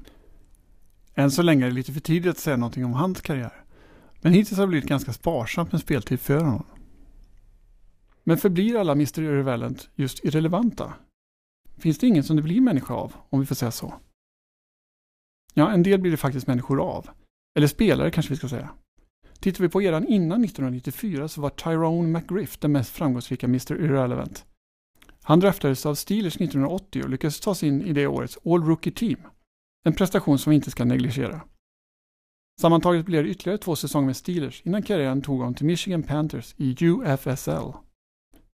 Än 1.15 1.31
så 1.31 1.41
länge 1.41 1.65
är 1.65 1.69
det 1.69 1.75
lite 1.75 1.93
för 1.93 1.99
tidigt 1.99 2.31
att 2.31 2.37
säga 2.37 2.57
någonting 2.57 2.85
om 2.85 2.93
hans 2.93 3.21
karriär, 3.21 3.63
men 4.21 4.33
hittills 4.33 4.57
har 4.57 4.65
det 4.65 4.69
blivit 4.69 4.89
ganska 4.89 5.13
sparsamt 5.13 5.71
med 5.71 5.81
speltid 5.81 6.19
för 6.19 6.43
honom. 6.43 6.65
Men 8.23 8.37
förblir 8.37 8.75
alla 8.75 8.91
Mr 8.91 9.21
Irrelevant 9.21 9.89
just 9.95 10.25
irrelevanta? 10.25 10.93
Finns 11.77 11.97
det 11.97 12.07
ingen 12.07 12.23
som 12.23 12.35
det 12.35 12.41
blir 12.41 12.61
människa 12.61 12.93
av, 12.93 13.13
om 13.29 13.39
vi 13.39 13.45
får 13.45 13.55
säga 13.55 13.71
så? 13.71 13.93
Ja, 15.53 15.71
en 15.71 15.83
del 15.83 15.99
blir 15.99 16.11
det 16.11 16.17
faktiskt 16.17 16.47
människor 16.47 16.81
av. 16.81 17.09
Eller 17.55 17.67
spelare 17.67 18.11
kanske 18.11 18.29
vi 18.29 18.37
ska 18.37 18.49
säga. 18.49 18.69
Tittar 19.39 19.63
vi 19.63 19.69
på 19.69 19.81
eran 19.81 20.07
innan 20.07 20.43
1994 20.43 21.27
så 21.27 21.41
var 21.41 21.49
Tyrone 21.49 22.19
McGriff 22.19 22.57
den 22.57 22.71
mest 22.71 22.89
framgångsrika 22.89 23.45
Mr 23.45 23.73
Irrelevant. 23.73 24.45
Han 25.21 25.39
draftades 25.39 25.85
av 25.85 25.95
Steelers 25.95 26.35
1980 26.35 27.03
och 27.03 27.09
lyckades 27.09 27.39
ta 27.39 27.55
sig 27.55 27.69
in 27.69 27.81
i 27.81 27.93
det 27.93 28.07
årets 28.07 28.37
All 28.45 28.63
Rookie 28.63 28.93
Team 28.93 29.19
En 29.85 29.93
prestation 29.93 30.39
som 30.39 30.49
vi 30.49 30.55
inte 30.55 30.71
ska 30.71 30.85
negligera. 30.85 31.41
Sammantaget 32.61 33.05
blev 33.05 33.23
det 33.23 33.29
ytterligare 33.29 33.57
två 33.57 33.75
säsonger 33.75 34.05
med 34.05 34.17
Steelers 34.17 34.61
innan 34.65 34.83
karriären 34.83 35.21
tog 35.21 35.39
honom 35.39 35.53
till 35.53 35.65
Michigan 35.65 36.03
Panthers 36.03 36.55
i 36.57 36.85
UFSL. 36.85 37.73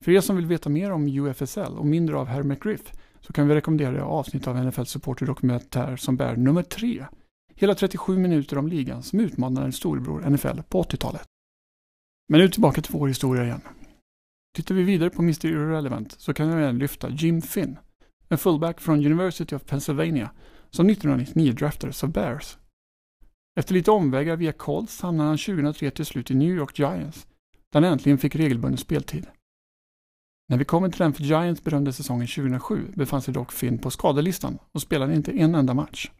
För 0.03 0.11
er 0.11 0.21
som 0.21 0.35
vill 0.35 0.45
veta 0.45 0.69
mer 0.69 0.91
om 0.91 1.07
UFSL 1.07 1.77
och 1.77 1.85
mindre 1.85 2.17
av 2.17 2.27
Harry 2.27 2.43
McGriff 2.43 2.93
så 3.21 3.33
kan 3.33 3.47
vi 3.47 3.55
rekommendera 3.55 3.91
det 3.91 4.03
avsnitt 4.03 4.47
av 4.47 4.65
NFL 4.65 4.83
Supporter 4.83 5.25
dokumentär 5.25 5.95
som 5.95 6.17
bär 6.17 6.35
nummer 6.35 6.63
tre. 6.63 7.05
Hela 7.55 7.75
37 7.75 8.17
minuter 8.17 8.57
om 8.57 8.67
ligan 8.67 9.03
som 9.03 9.19
utmanade 9.19 9.65
en 9.65 9.73
storebror 9.73 10.29
NFL 10.29 10.61
på 10.69 10.83
80-talet. 10.83 11.23
Men 12.29 12.39
nu 12.39 12.49
tillbaka 12.49 12.81
till 12.81 12.93
vår 12.93 13.07
historia 13.07 13.43
igen. 13.43 13.61
Tittar 14.55 14.75
vi 14.75 14.83
vidare 14.83 15.09
på 15.09 15.21
Mr 15.21 15.45
Irrelevant 15.45 16.11
så 16.11 16.33
kan 16.33 16.57
vi 16.57 16.63
även 16.63 16.79
lyfta 16.79 17.09
Jim 17.09 17.41
Finn, 17.41 17.77
en 18.29 18.37
fullback 18.37 18.81
från 18.81 19.05
University 19.05 19.55
of 19.55 19.65
Pennsylvania 19.65 20.31
som 20.69 20.89
1999 20.89 21.51
draftades 21.53 22.03
av 22.03 22.11
Bears. 22.11 22.57
Efter 23.57 23.73
lite 23.73 23.91
omvägar 23.91 24.35
via 24.35 24.51
Colts 24.51 25.01
hamnade 25.01 25.29
han 25.29 25.37
2003 25.37 25.91
till 25.91 26.05
slut 26.05 26.31
i 26.31 26.35
New 26.35 26.55
York 26.55 26.79
Giants, 26.79 27.27
där 27.71 27.81
han 27.81 27.91
äntligen 27.91 28.17
fick 28.17 28.35
regelbunden 28.35 28.77
speltid. 28.77 29.27
När 30.49 30.57
vi 30.57 30.65
kommer 30.65 30.89
till 30.89 30.99
den 30.99 31.13
för 31.13 31.23
Giants 31.23 31.63
berömda 31.63 31.91
säsongen 31.91 32.27
2007 32.27 32.91
befann 32.95 33.21
sig 33.21 33.33
dock 33.33 33.51
Finn 33.51 33.77
på 33.77 33.91
skadelistan 33.91 34.57
och 34.71 34.81
spelade 34.81 35.15
inte 35.15 35.31
en 35.31 35.55
enda 35.55 35.73
match. 35.73 36.11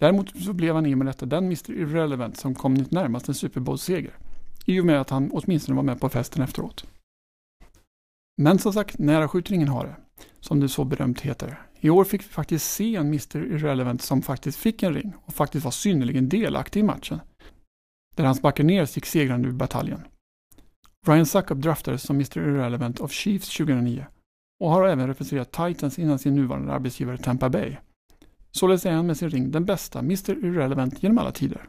Däremot 0.00 0.42
så 0.44 0.52
blev 0.52 0.74
han 0.74 0.86
i 0.86 0.94
och 0.94 0.98
med 0.98 1.06
detta 1.06 1.26
den 1.26 1.44
Mr 1.44 1.70
Irrelevant 1.70 2.36
som 2.36 2.54
kom 2.54 2.74
närmast 2.74 3.28
en 3.28 3.34
Super 3.34 3.60
Bowl-seger, 3.60 4.18
i 4.66 4.80
och 4.80 4.86
med 4.86 5.00
att 5.00 5.10
han 5.10 5.30
åtminstone 5.32 5.76
var 5.76 5.82
med 5.82 6.00
på 6.00 6.08
festen 6.08 6.42
efteråt. 6.42 6.86
Men 8.36 8.58
som 8.58 8.72
sagt, 8.72 8.98
nära 8.98 9.28
skjuter 9.28 9.54
ingen 9.54 9.68
har 9.68 9.86
det, 9.86 10.24
som 10.40 10.60
det 10.60 10.68
så 10.68 10.84
berömt 10.84 11.20
heter. 11.20 11.66
I 11.84 11.90
år 11.90 12.04
fick 12.04 12.20
vi 12.20 12.28
faktiskt 12.28 12.72
se 12.72 12.96
en 12.96 13.06
Mr 13.06 13.36
Irrelevant 13.36 14.02
som 14.02 14.22
faktiskt 14.22 14.58
fick 14.58 14.82
en 14.82 14.94
ring 14.94 15.12
och 15.24 15.34
faktiskt 15.34 15.64
var 15.64 15.72
synnerligen 15.72 16.28
delaktig 16.28 16.80
i 16.80 16.82
matchen. 16.82 17.20
Där 18.16 18.24
hans 18.24 18.42
Buccaneers 18.42 18.96
gick 18.96 19.06
segrande 19.06 19.48
ur 19.48 19.52
bataljen. 19.52 20.00
Ryan 21.06 21.26
Suckup 21.26 21.58
draftades 21.58 22.02
som 22.02 22.16
Mr 22.16 22.38
Irrelevant 22.38 23.00
of 23.00 23.12
Chiefs 23.12 23.56
2009 23.56 24.06
och 24.60 24.70
har 24.70 24.88
även 24.88 25.06
representerat 25.06 25.52
Titans 25.52 25.98
innan 25.98 26.18
sin 26.18 26.34
nuvarande 26.34 26.72
arbetsgivare 26.72 27.18
Tampa 27.18 27.48
Bay. 27.50 27.76
Således 28.50 28.86
är 28.86 28.92
han 28.92 29.06
med 29.06 29.16
sin 29.16 29.30
ring 29.30 29.50
den 29.50 29.64
bästa 29.64 29.98
Mr 29.98 30.44
Irrelevant 30.44 31.02
genom 31.02 31.18
alla 31.18 31.32
tider. 31.32 31.68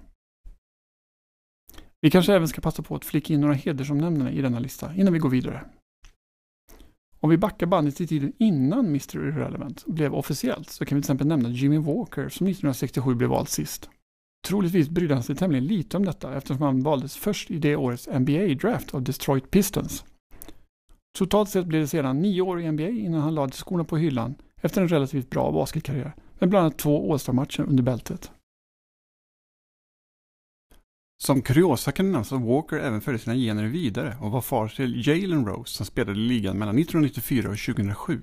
Vi 2.01 2.11
kanske 2.11 2.33
även 2.33 2.47
ska 2.47 2.61
passa 2.61 2.83
på 2.83 2.95
att 2.95 3.05
flika 3.05 3.33
in 3.33 3.41
några 3.41 3.53
hedersomnämnden 3.53 4.27
i 4.27 4.41
denna 4.41 4.59
lista 4.59 4.95
innan 4.95 5.13
vi 5.13 5.19
går 5.19 5.29
vidare. 5.29 5.65
Om 7.23 7.29
vi 7.29 7.37
backar 7.37 7.67
bandet 7.67 7.95
till 7.95 8.07
tiden 8.07 8.33
innan 8.37 8.85
Mr 8.85 9.27
Irrelevant 9.27 9.85
blev 9.85 10.15
officiellt 10.15 10.69
så 10.69 10.85
kan 10.85 10.95
vi 10.95 11.01
till 11.01 11.05
exempel 11.05 11.27
nämna 11.27 11.49
Jimmy 11.49 11.77
Walker 11.77 12.21
som 12.21 12.47
1967 12.47 13.15
blev 13.15 13.29
vald 13.29 13.49
sist. 13.49 13.89
Troligtvis 14.47 14.89
brydde 14.89 15.13
han 15.13 15.23
sig 15.23 15.35
tämligen 15.35 15.65
lite 15.65 15.97
om 15.97 16.05
detta 16.05 16.37
eftersom 16.37 16.61
han 16.61 16.83
valdes 16.83 17.17
först 17.17 17.51
i 17.51 17.59
det 17.59 17.75
årets 17.75 18.07
NBA-draft 18.07 18.93
av 18.93 19.03
Detroit 19.03 19.51
Pistons. 19.51 20.05
Totalt 21.17 21.49
sett 21.49 21.65
blev 21.65 21.81
det 21.81 21.87
sedan 21.87 22.19
nio 22.19 22.41
år 22.41 22.61
i 22.61 22.71
NBA 22.71 22.89
innan 22.89 23.21
han 23.21 23.35
lade 23.35 23.51
skorna 23.51 23.83
på 23.83 23.97
hyllan 23.97 24.35
efter 24.61 24.81
en 24.81 24.87
relativt 24.87 25.29
bra 25.29 25.51
basketkarriär 25.51 26.15
med 26.39 26.49
bland 26.49 26.65
annat 26.65 26.77
två 26.77 27.13
All-Star-matcher 27.13 27.63
under 27.63 27.83
bältet. 27.83 28.31
Som 31.25 31.41
kuriosa 31.41 31.91
kan 31.91 32.05
nämnas 32.05 32.33
att 32.33 32.41
Walker 32.41 32.77
även 32.77 33.01
förde 33.01 33.19
sina 33.19 33.35
gener 33.35 33.65
vidare 33.65 34.17
och 34.21 34.31
var 34.31 34.41
far 34.41 34.67
till 34.67 35.07
Jalen 35.07 35.45
Rose 35.45 35.73
som 35.73 35.85
spelade 35.85 36.19
i 36.19 36.23
ligan 36.23 36.57
mellan 36.57 36.77
1994 36.77 37.49
och 37.49 37.57
2007. 37.57 38.21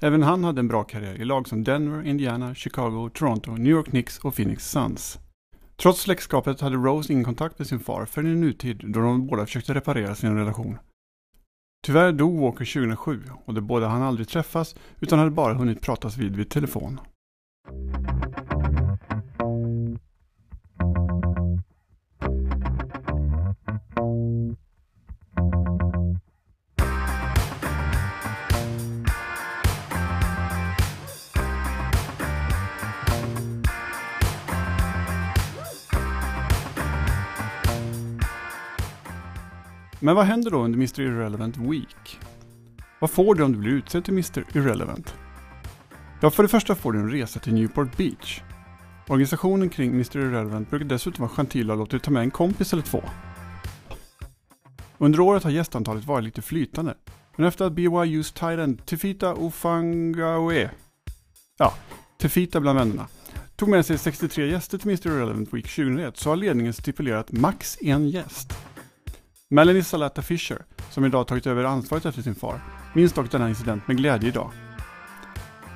Även 0.00 0.22
han 0.22 0.44
hade 0.44 0.60
en 0.60 0.68
bra 0.68 0.84
karriär 0.84 1.14
i 1.14 1.24
lag 1.24 1.48
som 1.48 1.64
Denver, 1.64 2.06
Indiana, 2.06 2.54
Chicago, 2.54 3.10
Toronto, 3.14 3.50
New 3.50 3.72
York 3.72 3.86
Knicks 3.86 4.18
och 4.18 4.34
Phoenix 4.34 4.70
Suns. 4.70 5.18
Trots 5.76 6.00
släktskapet 6.00 6.60
hade 6.60 6.76
Rose 6.76 7.12
ingen 7.12 7.24
kontakt 7.24 7.58
med 7.58 7.68
sin 7.68 7.80
far 7.80 8.06
förrän 8.06 8.32
i 8.32 8.34
nutid 8.34 8.82
då 8.84 9.00
de 9.00 9.26
båda 9.26 9.46
försökte 9.46 9.74
reparera 9.74 10.14
sin 10.14 10.36
relation. 10.36 10.78
Tyvärr 11.86 12.12
dog 12.12 12.40
Walker 12.40 12.64
2007 12.64 13.22
och 13.44 13.54
de 13.54 13.60
båda 13.60 13.88
hann 13.88 14.02
aldrig 14.02 14.28
träffas 14.28 14.74
utan 15.00 15.18
hade 15.18 15.30
bara 15.30 15.54
hunnit 15.54 15.80
pratas 15.80 16.16
vid 16.16 16.36
vid 16.36 16.50
telefon. 16.50 17.00
Men 40.04 40.16
vad 40.16 40.24
händer 40.24 40.50
då 40.50 40.58
under 40.58 40.76
Mr 40.78 41.00
Irrelevant 41.00 41.56
Week? 41.56 42.20
Vad 43.00 43.10
får 43.10 43.34
du 43.34 43.42
om 43.42 43.52
du 43.52 43.58
blir 43.58 43.70
utsedd 43.70 44.04
till 44.04 44.12
Mr 44.14 44.44
Irrelevant? 44.56 45.14
Ja, 46.20 46.30
för 46.30 46.42
det 46.42 46.48
första 46.48 46.74
får 46.74 46.92
du 46.92 46.98
en 46.98 47.10
resa 47.10 47.40
till 47.40 47.54
Newport 47.54 47.96
Beach. 47.96 48.40
Organisationen 49.08 49.68
kring 49.68 49.90
Mr 49.90 50.16
Irrelevant 50.16 50.70
brukar 50.70 50.86
dessutom 50.86 51.22
vara 51.22 51.36
gentil 51.36 51.70
och 51.70 51.76
låter 51.76 51.92
dig 51.92 52.00
ta 52.00 52.10
med 52.10 52.22
en 52.22 52.30
kompis 52.30 52.72
eller 52.72 52.82
två. 52.82 53.02
Under 54.98 55.20
året 55.20 55.44
har 55.44 55.50
gästantalet 55.50 56.04
varit 56.04 56.24
lite 56.24 56.42
flytande, 56.42 56.94
men 57.36 57.46
efter 57.46 57.64
att 57.64 57.72
BYUs 57.72 58.32
tight 58.32 58.86
Tefita 58.86 59.36
Ufangawe, 59.40 60.70
ja, 61.58 61.74
Tefita 62.18 62.60
bland 62.60 62.78
vännerna, 62.78 63.06
tog 63.56 63.68
med 63.68 63.86
sig 63.86 63.98
63 63.98 64.46
gäster 64.46 64.78
till 64.78 64.88
Mr 64.88 65.06
Irrelevant 65.06 65.54
Week 65.54 65.68
2001 65.76 66.16
så 66.16 66.28
har 66.28 66.36
ledningen 66.36 66.72
stipulerat 66.72 67.32
max 67.32 67.78
en 67.80 68.08
gäst. 68.08 68.54
Melanie 69.54 69.84
Salata 69.84 70.22
Fisher, 70.22 70.64
som 70.90 71.04
idag 71.04 71.26
tagit 71.26 71.46
över 71.46 71.64
ansvaret 71.64 72.06
efter 72.06 72.22
sin 72.22 72.34
far, 72.34 72.60
minns 72.94 73.12
dock 73.12 73.30
denna 73.30 73.48
incident 73.48 73.88
med 73.88 73.96
glädje 73.96 74.28
idag. 74.28 74.50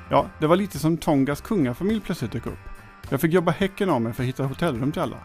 Ja, 0.09 0.25
det 0.39 0.47
var 0.47 0.55
lite 0.55 0.79
som 0.79 0.97
Tongas 0.97 1.41
kungafamilj 1.41 2.01
plötsligt 2.01 2.31
dök 2.31 2.47
upp. 2.47 2.59
Jag 3.09 3.21
fick 3.21 3.33
jobba 3.33 3.51
häcken 3.51 3.89
av 3.89 4.01
mig 4.01 4.13
för 4.13 4.23
att 4.23 4.29
hitta 4.29 4.43
hotellrum 4.43 4.91
till 4.91 5.01
alla. 5.01 5.17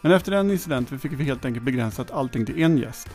Men 0.00 0.12
efter 0.12 0.32
den 0.32 0.50
incidenten 0.50 0.98
fick 0.98 1.12
vi 1.12 1.24
helt 1.24 1.44
enkelt 1.44 1.64
begränsat 1.64 2.10
allting 2.10 2.46
till 2.46 2.62
en 2.62 2.78
gäst. 2.78 3.08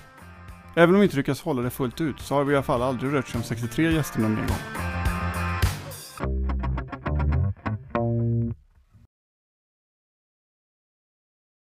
Även 0.75 0.95
om 0.95 1.01
vi 1.01 1.05
inte 1.05 1.17
lyckas 1.17 1.41
hålla 1.41 1.61
det 1.61 1.69
fullt 1.69 2.01
ut 2.01 2.19
så 2.19 2.35
har 2.35 2.43
vi 2.43 2.53
i 2.53 2.55
alla 2.55 2.63
fall 2.63 2.81
aldrig 2.81 3.13
rört 3.13 3.27
sig 3.27 3.37
om 3.37 3.43
63 3.43 3.91
gäster 3.91 4.19
någon 4.19 4.35
mer 4.35 4.47
gång. 4.47 4.84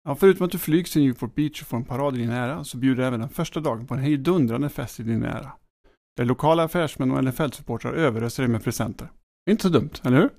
Ja, 0.09 0.15
förutom 0.15 0.47
att 0.47 0.53
du 0.53 0.59
flygs 0.59 0.93
till 0.93 1.03
Newport 1.03 1.35
Beach 1.35 1.63
och 1.63 1.69
får 1.69 1.77
en 1.77 1.85
parad 1.85 2.17
i 2.17 2.19
din 2.19 2.31
ära 2.31 2.65
så 2.65 2.79
bjuder 2.79 3.03
även 3.03 3.21
den 3.21 3.29
första 3.29 3.61
dagen 3.61 3.87
på 3.87 3.95
en 3.95 4.01
hejdundrande 4.01 4.69
fest 4.69 5.01
i 5.01 5.03
din 5.03 5.25
ära. 5.25 5.53
Där 6.17 6.25
lokala 6.25 6.65
affärsmän 6.65 7.11
och 7.11 7.25
NFL-supportrar 7.25 7.93
överöser 7.93 8.43
dig 8.43 8.53
med 8.53 8.65
presenter. 8.65 9.13
Inte 9.51 9.63
så 9.63 9.69
dumt, 9.69 9.91
eller 10.03 10.17
hur? 10.17 10.31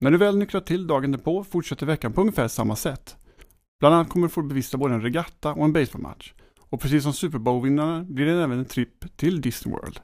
När 0.00 0.10
du 0.10 0.18
väl 0.18 0.38
nycklar 0.38 0.60
till 0.60 0.86
dagen 0.86 1.12
därpå 1.12 1.44
fortsätter 1.44 1.86
veckan 1.86 2.12
på 2.12 2.20
ungefär 2.20 2.48
samma 2.48 2.76
sätt. 2.76 3.16
Bland 3.80 3.94
annat 3.94 4.08
kommer 4.08 4.26
du 4.26 4.30
få 4.30 4.42
bevista 4.42 4.78
både 4.78 4.94
en 4.94 5.02
regatta 5.02 5.52
och 5.52 5.64
en 5.64 5.72
baseballmatch. 5.72 6.32
Och 6.60 6.80
precis 6.80 7.02
som 7.02 7.12
Super 7.12 7.38
Bowl-vinnarna 7.38 8.04
blir 8.04 8.26
det 8.26 8.42
även 8.42 8.58
en 8.58 8.64
tripp 8.64 9.16
till 9.16 9.40
Disney 9.40 9.74
World. 9.74 10.00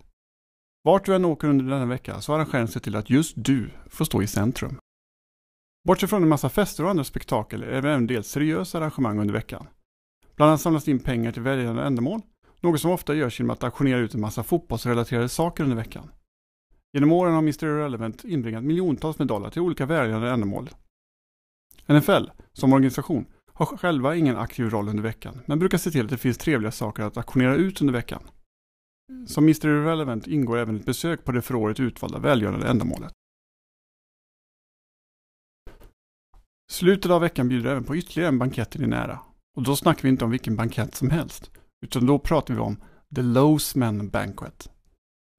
Vart 0.84 1.06
du 1.06 1.14
än 1.14 1.24
åker 1.24 1.48
under 1.48 1.64
denna 1.64 1.86
vecka 1.86 2.20
så 2.20 2.34
arrangören 2.34 2.68
sig 2.68 2.82
till 2.82 2.96
att 2.96 3.10
just 3.10 3.32
du 3.36 3.70
får 3.86 4.04
stå 4.04 4.22
i 4.22 4.26
centrum. 4.26 4.78
Bortsett 5.88 6.10
från 6.10 6.22
en 6.22 6.28
massa 6.28 6.48
fester 6.48 6.84
och 6.84 6.90
andra 6.90 7.04
spektakel 7.04 7.62
är 7.62 7.82
det 7.82 7.90
även 7.90 8.06
del 8.06 8.24
seriösa 8.24 8.78
arrangemang 8.78 9.18
under 9.18 9.34
veckan. 9.34 9.66
Bland 10.36 10.48
annat 10.48 10.60
samlas 10.60 10.84
det 10.84 10.90
in 10.90 10.98
pengar 10.98 11.32
till 11.32 11.42
välgörande 11.42 11.82
ändamål, 11.82 12.20
något 12.60 12.80
som 12.80 12.90
ofta 12.90 13.14
görs 13.14 13.40
genom 13.40 13.50
att 13.50 13.64
auktionera 13.64 13.98
ut 13.98 14.14
en 14.14 14.20
massa 14.20 14.42
fotbollsrelaterade 14.42 15.28
saker 15.28 15.64
under 15.64 15.76
veckan. 15.76 16.10
Genom 16.92 17.12
åren 17.12 17.32
har 17.32 17.38
Mr 17.38 17.64
Irrelevant 17.64 18.24
inbringat 18.24 18.64
miljontals 18.64 19.18
med 19.18 19.26
dollar 19.28 19.50
till 19.50 19.62
olika 19.62 19.86
välgörande 19.86 20.30
ändamål. 20.30 20.70
NFL, 21.86 22.24
som 22.52 22.72
organisation, 22.72 23.26
har 23.52 23.66
själva 23.66 24.16
ingen 24.16 24.36
aktiv 24.36 24.70
roll 24.70 24.88
under 24.88 25.02
veckan, 25.02 25.40
men 25.46 25.58
brukar 25.58 25.78
se 25.78 25.90
till 25.90 26.04
att 26.04 26.10
det 26.10 26.18
finns 26.18 26.38
trevliga 26.38 26.72
saker 26.72 27.02
att 27.02 27.16
auktionera 27.16 27.54
ut 27.54 27.80
under 27.80 27.94
veckan. 27.94 28.22
Som 29.26 29.44
Mr 29.44 29.66
Irrelevant 29.66 30.26
ingår 30.26 30.58
även 30.58 30.76
ett 30.76 30.86
besök 30.86 31.24
på 31.24 31.32
det 31.32 31.42
för 31.42 31.54
året 31.54 31.80
utvalda 31.80 32.18
välgörande 32.18 32.68
ändamålet. 32.68 33.12
Slutet 36.70 37.10
av 37.10 37.20
veckan 37.20 37.48
bjuder 37.48 37.70
även 37.70 37.84
på 37.84 37.96
ytterligare 37.96 38.28
en 38.28 38.38
bankett 38.38 38.76
i 38.76 38.78
din 38.78 38.92
ära. 38.92 39.18
Och 39.56 39.62
då 39.62 39.76
snackar 39.76 40.02
vi 40.02 40.08
inte 40.08 40.24
om 40.24 40.30
vilken 40.30 40.56
bankett 40.56 40.94
som 40.94 41.10
helst. 41.10 41.50
Utan 41.86 42.06
då 42.06 42.18
pratar 42.18 42.54
vi 42.54 42.60
om 42.60 42.76
The 43.14 43.22
Lowsman 43.22 44.08
Banquet. 44.08 44.70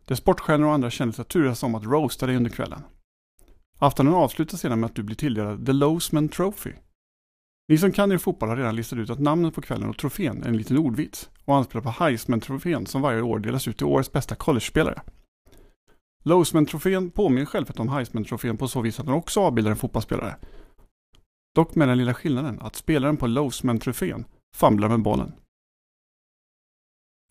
Där 0.06 0.16
sportstjärnor 0.16 0.68
och 0.68 0.74
andra 0.74 0.90
kändisar 0.90 1.24
turas 1.24 1.64
om 1.64 1.76
att 1.76 1.84
roasta 1.84 2.26
dig 2.26 2.36
under 2.36 2.50
kvällen. 2.50 2.82
Aftonen 3.78 4.14
avslutas 4.14 4.60
sedan 4.62 4.80
med 4.80 4.88
att 4.88 4.96
du 4.96 5.04
blir 5.04 5.16
tilldelad 5.16 5.66
The 5.66 5.74
Lowsman 5.74 6.30
Trophy. 6.30 6.74
Ni 7.68 7.78
som 7.78 7.92
kan 7.92 8.12
er 8.12 8.18
fotboll 8.18 8.50
har 8.50 8.58
redan 8.58 8.76
listat 8.76 9.00
ut 9.00 9.10
att 9.10 9.20
namnet 9.20 9.54
på 9.54 9.62
kvällen 9.62 9.90
och 9.90 9.98
trofén 9.98 10.44
är 10.44 10.48
en 10.48 10.58
liten 10.58 10.78
ordvits 10.78 11.30
och 11.46 11.56
anspelar 11.56 11.84
på 11.84 11.90
Heisman-trofén 11.90 12.86
som 12.86 13.02
varje 13.02 13.22
år 13.22 13.40
delas 13.40 13.68
ut 13.68 13.78
till 13.78 13.86
årets 13.86 14.12
bästa 14.12 14.36
college-spelare. 14.36 15.02
Lowsman-trofén 16.24 17.12
påminner 17.12 17.46
självfallet 17.46 17.80
om 17.80 17.90
Heisman-trofén 17.90 18.58
på 18.58 18.68
så 18.68 18.82
vis 18.82 19.00
att 19.00 19.06
den 19.06 19.16
också 19.16 19.42
avbildar 19.42 19.72
en 19.72 19.78
fotbollsspelare. 19.78 20.36
Dock 21.60 21.76
med 21.76 21.88
den 21.88 21.98
lilla 21.98 22.14
skillnaden 22.14 22.60
att 22.62 22.76
spelaren 22.76 23.18
på 23.18 23.28
Lowsman-trofén 23.28 24.26
famlar 24.56 24.90
med 24.90 25.02
bollen. 25.02 25.32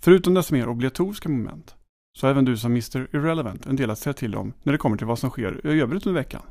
Förutom 0.02 0.34
dessa 0.34 0.54
mer 0.54 0.68
obligatoriska 0.68 1.28
moment 1.28 1.74
så 2.18 2.26
har 2.26 2.30
även 2.30 2.44
du 2.44 2.56
som 2.56 2.72
Mr 2.72 3.16
Irrelevant 3.16 3.66
en 3.66 3.76
del 3.76 3.90
att 3.90 3.98
säga 3.98 4.14
till 4.14 4.36
om 4.36 4.52
när 4.62 4.72
det 4.72 4.78
kommer 4.78 4.96
till 4.96 5.06
vad 5.06 5.18
som 5.18 5.30
sker 5.30 5.66
i 5.66 5.80
övrigt 5.80 6.06
under 6.06 6.20
veckan. 6.20 6.42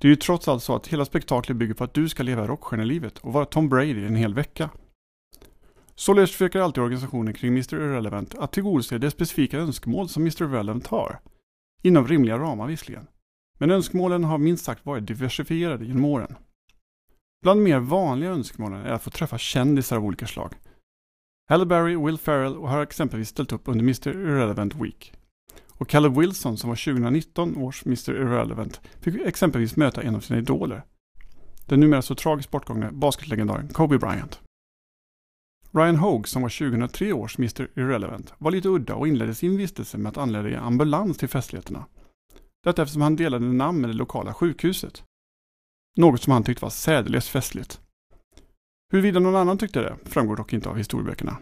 Det 0.00 0.06
är 0.06 0.10
ju 0.10 0.16
trots 0.16 0.48
allt 0.48 0.62
så 0.62 0.76
att 0.76 0.86
hela 0.86 1.04
spektaklet 1.04 1.56
bygger 1.56 1.74
på 1.74 1.84
att 1.84 1.94
du 1.94 2.08
ska 2.08 2.22
leva 2.22 2.46
rockstjärnelivet 2.46 3.18
och 3.18 3.32
vara 3.32 3.44
Tom 3.44 3.68
Brady 3.68 4.06
en 4.06 4.16
hel 4.16 4.34
vecka. 4.34 4.70
Således 5.94 6.30
försöker 6.30 6.60
alltid 6.60 6.82
organisationen 6.82 7.34
kring 7.34 7.52
Mr 7.52 7.74
Irrelevant 7.74 8.34
att 8.38 8.52
tillgodose 8.52 8.98
det 8.98 9.10
specifika 9.10 9.58
önskemål 9.58 10.08
som 10.08 10.22
Mr 10.22 10.42
Irrelevant 10.42 10.86
har. 10.86 11.20
Inom 11.82 12.06
rimliga 12.06 12.38
ramar 12.38 12.66
visserligen. 12.66 13.06
Men 13.58 13.70
önskemålen 13.70 14.24
har 14.24 14.38
minst 14.38 14.64
sagt 14.64 14.86
varit 14.86 15.06
diversifierade 15.06 15.84
genom 15.84 16.04
åren. 16.04 16.36
Bland 17.42 17.62
mer 17.62 17.78
vanliga 17.78 18.30
önskemålen 18.30 18.86
är 18.86 18.92
att 18.92 19.02
få 19.02 19.10
träffa 19.10 19.38
kändisar 19.38 19.96
av 19.96 20.04
olika 20.04 20.26
slag. 20.26 20.54
Halle 21.48 21.66
Berry 21.66 21.96
Will 21.96 22.18
Ferrell 22.18 22.56
och 22.56 22.68
har 22.68 22.82
exempelvis 22.82 23.28
ställt 23.28 23.52
upp 23.52 23.68
under 23.68 23.80
Mr 23.80 24.08
Irrelevant 24.08 24.74
Week. 24.74 25.12
Och 25.68 25.88
Caleb 25.88 26.18
Wilson 26.18 26.56
som 26.56 26.68
var 26.68 26.76
2019 26.76 27.56
års 27.56 27.86
Mr 27.86 28.10
Irrelevant 28.10 28.80
fick 29.00 29.14
exempelvis 29.14 29.76
möta 29.76 30.02
en 30.02 30.14
av 30.14 30.20
sina 30.20 30.38
idoler. 30.38 30.84
Den 31.66 31.80
numera 31.80 32.02
så 32.02 32.14
tragiskt 32.14 32.50
bortgångne 32.50 32.90
basketlegendaren 32.92 33.68
Kobe 33.68 33.98
Bryant. 33.98 34.40
Ryan 35.72 35.96
Hogue 35.96 36.26
som 36.26 36.42
var 36.42 36.70
2003 36.70 37.12
års 37.12 37.38
Mr 37.38 37.68
Irrelevant 37.74 38.32
var 38.38 38.50
lite 38.50 38.68
udda 38.68 38.94
och 38.94 39.08
inledde 39.08 39.34
sin 39.34 39.56
vistelse 39.56 39.98
med 39.98 40.10
att 40.10 40.18
anlända 40.18 40.50
i 40.50 40.56
ambulans 40.56 41.18
till 41.18 41.28
festligheterna. 41.28 41.86
Detta 42.64 42.82
eftersom 42.82 43.02
han 43.02 43.16
delade 43.16 43.46
namn 43.46 43.80
med 43.80 43.90
det 43.90 43.96
lokala 43.96 44.34
sjukhuset. 44.34 45.04
Något 45.96 46.22
som 46.22 46.32
han 46.32 46.44
tyckte 46.44 46.64
var 46.64 46.70
särdeles 46.70 47.28
festligt. 47.28 47.80
Huruvida 48.92 49.20
någon 49.20 49.36
annan 49.36 49.58
tyckte 49.58 49.80
det 49.80 49.96
framgår 50.04 50.36
dock 50.36 50.52
inte 50.52 50.68
av 50.68 50.76
historieböckerna. 50.76 51.36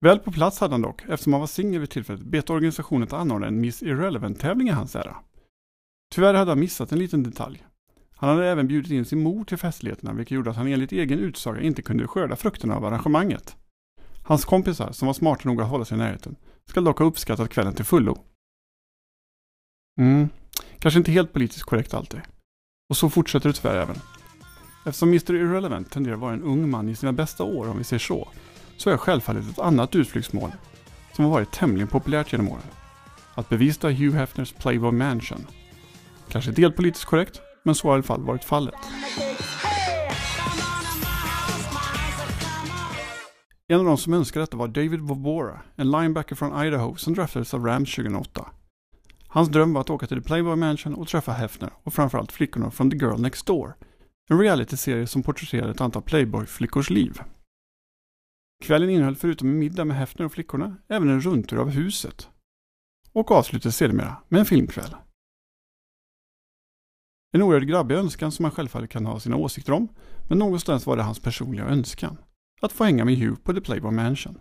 Väl 0.00 0.18
på 0.18 0.32
plats 0.32 0.60
hade 0.60 0.74
han 0.74 0.82
dock, 0.82 1.02
eftersom 1.02 1.32
han 1.32 1.40
var 1.40 1.46
singel 1.46 1.80
vid 1.80 1.90
tillfället, 1.90 2.22
bett 2.22 2.50
organisationen 2.50 3.02
att 3.02 3.12
anordna 3.12 3.46
en 3.46 3.60
Miss 3.60 3.82
Irrelevant-tävling 3.82 4.68
i 4.68 4.72
hans 4.72 4.96
ära. 4.96 5.16
Tyvärr 6.14 6.34
hade 6.34 6.50
han 6.50 6.60
missat 6.60 6.92
en 6.92 6.98
liten 6.98 7.22
detalj. 7.22 7.66
Han 8.10 8.30
hade 8.30 8.48
även 8.48 8.68
bjudit 8.68 8.92
in 8.92 9.04
sin 9.04 9.22
mor 9.22 9.44
till 9.44 9.58
festligheterna 9.58 10.12
vilket 10.12 10.34
gjorde 10.34 10.50
att 10.50 10.56
han 10.56 10.66
enligt 10.66 10.92
egen 10.92 11.18
utsaga 11.18 11.60
inte 11.60 11.82
kunde 11.82 12.08
skörda 12.08 12.36
frukterna 12.36 12.76
av 12.76 12.84
arrangemanget. 12.84 13.56
Hans 14.22 14.44
kompisar, 14.44 14.92
som 14.92 15.06
var 15.06 15.12
smarta 15.12 15.48
nog 15.48 15.60
att 15.60 15.68
hålla 15.68 15.84
sig 15.84 15.94
i 15.94 15.98
närheten, 15.98 16.36
ska 16.68 16.80
dock 16.80 16.98
ha 16.98 17.06
uppskattat 17.06 17.50
kvällen 17.50 17.74
till 17.74 17.84
fullo. 17.84 18.18
Mm, 20.00 20.28
kanske 20.78 20.98
inte 20.98 21.12
helt 21.12 21.32
politiskt 21.32 21.64
korrekt 21.64 21.94
alltid. 21.94 22.20
Och 22.88 22.96
så 22.96 23.10
fortsätter 23.10 23.48
det 23.48 23.52
tyvärr 23.52 23.76
även. 23.76 23.96
Eftersom 24.84 25.08
Mr 25.08 25.34
Irrelevant 25.34 25.90
tenderar 25.90 26.14
att 26.14 26.20
vara 26.20 26.32
en 26.32 26.42
ung 26.42 26.70
man 26.70 26.88
i 26.88 26.96
sina 26.96 27.12
bästa 27.12 27.44
år 27.44 27.68
om 27.68 27.78
vi 27.78 27.84
ser 27.84 27.98
så, 27.98 28.28
så 28.76 28.90
är 28.90 28.96
självfallet 28.96 29.50
ett 29.50 29.58
annat 29.58 29.94
utflyktsmål 29.94 30.50
som 31.12 31.24
har 31.24 31.32
varit 31.32 31.52
tämligen 31.52 31.88
populärt 31.88 32.32
genom 32.32 32.48
åren. 32.48 32.62
Att 33.34 33.48
bevista 33.48 33.88
Hugh 33.88 34.16
Hefners 34.16 34.52
Playboy 34.52 34.92
Mansion. 34.92 35.46
Kanske 36.28 36.50
delpolitiskt 36.50 37.10
korrekt, 37.10 37.40
men 37.62 37.74
så 37.74 37.88
har 37.88 37.92
i 37.92 37.94
alla 37.94 38.02
fall 38.02 38.22
varit 38.22 38.44
fallet. 38.44 38.74
En 43.68 43.80
av 43.80 43.84
de 43.84 43.98
som 43.98 44.14
önskade 44.14 44.42
detta 44.42 44.56
var 44.56 44.68
David 44.68 45.00
Vobora, 45.00 45.60
en 45.76 45.90
linebacker 45.90 46.36
från 46.36 46.66
Idaho 46.66 46.96
som 46.96 47.14
draftades 47.14 47.54
av 47.54 47.64
Rams 47.64 47.94
2008. 47.94 48.46
Hans 49.28 49.48
dröm 49.48 49.72
var 49.72 49.80
att 49.80 49.90
åka 49.90 50.06
till 50.06 50.22
The 50.22 50.26
Playboy 50.26 50.56
Mansion 50.56 50.94
och 50.94 51.08
träffa 51.08 51.32
Hefner 51.32 51.72
och 51.82 51.94
framförallt 51.94 52.32
flickorna 52.32 52.70
från 52.70 52.90
The 52.90 52.96
Girl 52.96 53.20
Next 53.20 53.46
Door, 53.46 53.76
en 54.30 54.38
realityserie 54.38 55.06
som 55.06 55.22
porträtterade 55.22 55.70
ett 55.70 55.80
antal 55.80 56.02
Playboy-flickors 56.02 56.90
liv. 56.90 57.20
Kvällen 58.64 58.90
innehöll 58.90 59.16
förutom 59.16 59.48
en 59.48 59.58
middag 59.58 59.84
med 59.84 59.96
Hefner 59.96 60.26
och 60.26 60.32
flickorna 60.32 60.76
även 60.88 61.08
en 61.08 61.20
rundtur 61.20 61.58
av 61.58 61.70
huset. 61.70 62.28
Och 63.12 63.30
avslutades 63.30 63.76
sedermera 63.76 64.16
med 64.28 64.40
en 64.40 64.46
filmkväll. 64.46 64.96
En 67.32 67.42
oerhört 67.42 67.68
grabbig 67.68 67.94
önskan 67.94 68.32
som 68.32 68.44
han 68.44 68.52
självfallet 68.52 68.90
kan 68.90 69.06
ha 69.06 69.20
sina 69.20 69.36
åsikter 69.36 69.72
om, 69.72 69.88
men 70.28 70.38
någonstans 70.38 70.86
var 70.86 70.96
det 70.96 71.02
hans 71.02 71.20
personliga 71.20 71.64
önskan. 71.64 72.18
Att 72.60 72.72
få 72.72 72.84
hänga 72.84 73.04
med 73.04 73.18
Hugh 73.18 73.36
på 73.42 73.54
The 73.54 73.60
Playboy 73.60 73.92
Mansion. 73.92 74.38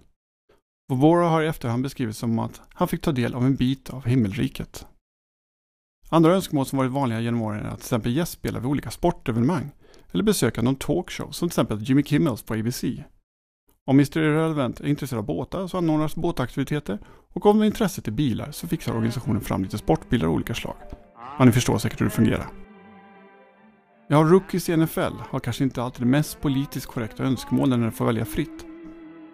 Vobora 0.87 1.29
har 1.29 1.41
i 1.41 1.47
efterhand 1.47 1.83
beskrivits 1.83 2.19
som 2.19 2.39
att 2.39 2.61
han 2.73 2.87
fick 2.87 3.01
ta 3.01 3.11
del 3.11 3.35
av 3.35 3.45
en 3.45 3.55
bit 3.55 3.89
av 3.89 4.05
himmelriket. 4.05 4.87
Andra 6.09 6.35
önskemål 6.35 6.65
som 6.65 6.77
varit 6.77 6.91
vanliga 6.91 7.19
genom 7.19 7.41
åren 7.41 7.65
är 7.65 7.69
att 7.69 7.77
till 7.77 7.85
exempel 7.85 8.15
gästspela 8.15 8.59
vid 8.59 8.69
olika 8.69 8.91
sportevenemang 8.91 9.71
eller 10.11 10.23
besöka 10.23 10.61
någon 10.61 10.75
talkshow 10.75 11.31
som 11.31 11.49
till 11.49 11.53
exempel 11.53 11.81
Jimmy 11.81 12.03
Kimmels 12.03 12.43
på 12.43 12.53
ABC. 12.53 12.83
Om 13.87 13.95
Mr 13.95 14.17
Irrelevant 14.17 14.79
är 14.79 14.87
intresserad 14.87 15.19
av 15.19 15.25
båtar 15.25 15.67
så 15.67 15.77
anordnas 15.77 16.15
båtaktiviteter 16.15 16.99
och 17.33 17.45
om 17.45 17.63
intresset 17.63 18.07
är 18.07 18.11
bilar 18.11 18.51
så 18.51 18.67
fixar 18.67 18.93
organisationen 18.93 19.41
fram 19.41 19.63
lite 19.63 19.77
sportbilar 19.77 20.27
av 20.27 20.33
olika 20.33 20.53
slag. 20.53 20.75
Ja, 21.39 21.45
ni 21.45 21.51
förstår 21.51 21.77
säkert 21.77 22.01
hur 22.01 22.05
det 22.05 22.11
fungerar. 22.11 22.47
Ja, 24.07 24.17
rookies 24.17 24.69
i 24.69 24.77
NFL 24.77 25.13
har 25.29 25.39
kanske 25.39 25.63
inte 25.63 25.83
alltid 25.83 26.01
det 26.01 26.09
mest 26.09 26.41
politiskt 26.41 26.85
korrekta 26.85 27.23
önskemålen 27.23 27.79
när 27.79 27.87
de 27.87 27.91
får 27.91 28.05
välja 28.05 28.25
fritt. 28.25 28.74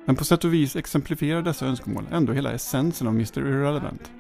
Men 0.06 0.16
på 0.16 0.26
sätt 0.26 0.44
och 0.44 0.54
vis 0.54 0.76
exemplifierar 0.76 1.42
dessa 1.42 1.66
önskemål 1.66 2.06
ändå 2.12 2.34
hela 2.34 2.52
essensen 2.52 3.08
av 3.08 3.14
Mr 3.14 3.40
Irrelevant. 3.40 4.12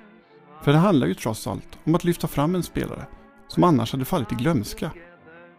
För 0.62 0.72
det 0.72 0.78
handlar 0.78 1.08
ju 1.08 1.14
trots 1.14 1.48
allt 1.48 1.78
om 1.84 1.96
att 1.96 2.04
lyfta 2.04 2.28
fram 2.28 2.56
en 2.56 2.64
spelare 2.64 3.06
som 3.48 3.64
annars 3.64 3.92
hade 3.92 4.06
fallit 4.06 4.32
i 4.32 4.36
glömska 4.36 4.92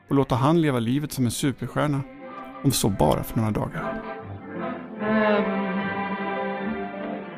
och 0.09 0.15
låta 0.15 0.35
han 0.35 0.61
leva 0.61 0.79
livet 0.79 1.13
som 1.13 1.25
en 1.25 1.31
superstjärna, 1.31 2.03
om 2.65 2.73
så 2.73 2.89
bara 2.89 3.23
för 3.23 3.37
några 3.37 3.51
dagar. 3.51 4.03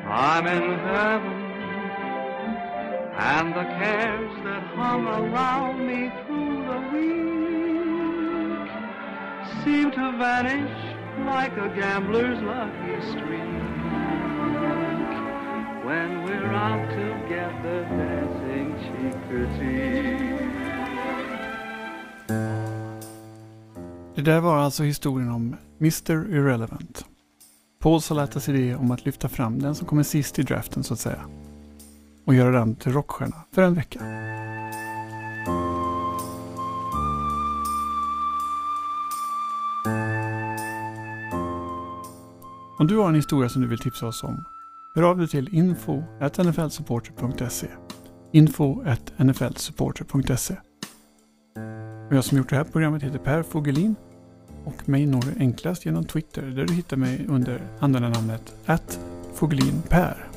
I'm 0.07 0.47
in 0.47 0.79
heaven 0.79 1.45
And 3.17 3.53
the 3.53 3.63
cares 3.63 4.31
that 4.43 4.63
hung 4.75 5.07
around 5.07 5.87
me 5.87 6.11
through 6.25 6.65
the 6.67 6.79
week 6.91 8.69
Seem 9.63 9.91
to 9.91 10.11
vanish 10.17 10.94
like 11.23 11.57
a 11.57 11.69
gambler's 11.75 12.41
lucky 12.41 13.01
streak 13.11 13.55
When 15.85 16.23
we're 16.25 16.53
out 16.53 16.89
together 16.89 17.83
dancing 17.83 18.75
cheek 18.83 19.15
cheek 19.57 20.45
Det 24.15 24.21
där 24.21 24.39
var 24.39 24.57
alltså 24.57 24.83
historien 24.83 25.31
om 25.31 25.55
Mr 25.79 26.33
Irrelevant. 26.33 27.05
Paul 27.79 28.01
Salatas 28.01 28.49
idé 28.49 28.75
om 28.75 28.91
att 28.91 29.05
lyfta 29.05 29.29
fram 29.29 29.59
den 29.59 29.75
som 29.75 29.87
kommer 29.87 30.03
sist 30.03 30.39
i 30.39 30.43
draften 30.43 30.83
så 30.83 30.93
att 30.93 30.99
säga. 30.99 31.25
Och 32.25 32.35
göra 32.35 32.51
den 32.59 32.75
till 32.75 32.93
rockstjärna 32.93 33.35
för 33.51 33.61
en 33.61 33.73
vecka. 33.73 33.99
Om 42.77 42.87
du 42.87 42.97
har 42.97 43.09
en 43.09 43.15
historia 43.15 43.49
som 43.49 43.61
du 43.61 43.67
vill 43.67 43.79
tipsa 43.79 44.07
oss 44.07 44.23
om, 44.23 44.43
hör 44.95 45.03
av 45.03 45.17
dig 45.17 45.27
till 45.27 45.55
info 45.55 46.03
nflsupporter.se 46.19 47.67
info 48.31 48.83
nflsupporter.se 49.17 50.55
Och 52.09 52.15
jag 52.15 52.23
som 52.23 52.37
gjort 52.37 52.49
det 52.49 52.55
här 52.55 52.63
programmet 52.63 53.03
heter 53.03 53.19
Per 53.19 53.43
Fogelin 53.43 53.95
och 54.65 54.89
mig 54.89 55.05
når 55.05 55.21
du 55.21 55.39
enklast 55.39 55.85
genom 55.85 56.05
Twitter 56.05 56.41
där 56.41 56.65
du 56.65 56.73
hittar 56.73 56.97
mig 56.97 57.25
under 57.29 57.61
användarnamnet 57.79 58.55
@fogelinper. 59.33 60.27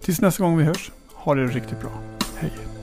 Tills 0.00 0.20
nästa 0.20 0.42
gång 0.42 0.56
vi 0.56 0.64
hörs, 0.64 0.92
ha 1.14 1.34
det 1.34 1.46
riktigt 1.46 1.80
bra. 1.80 1.92
Hej! 2.36 2.75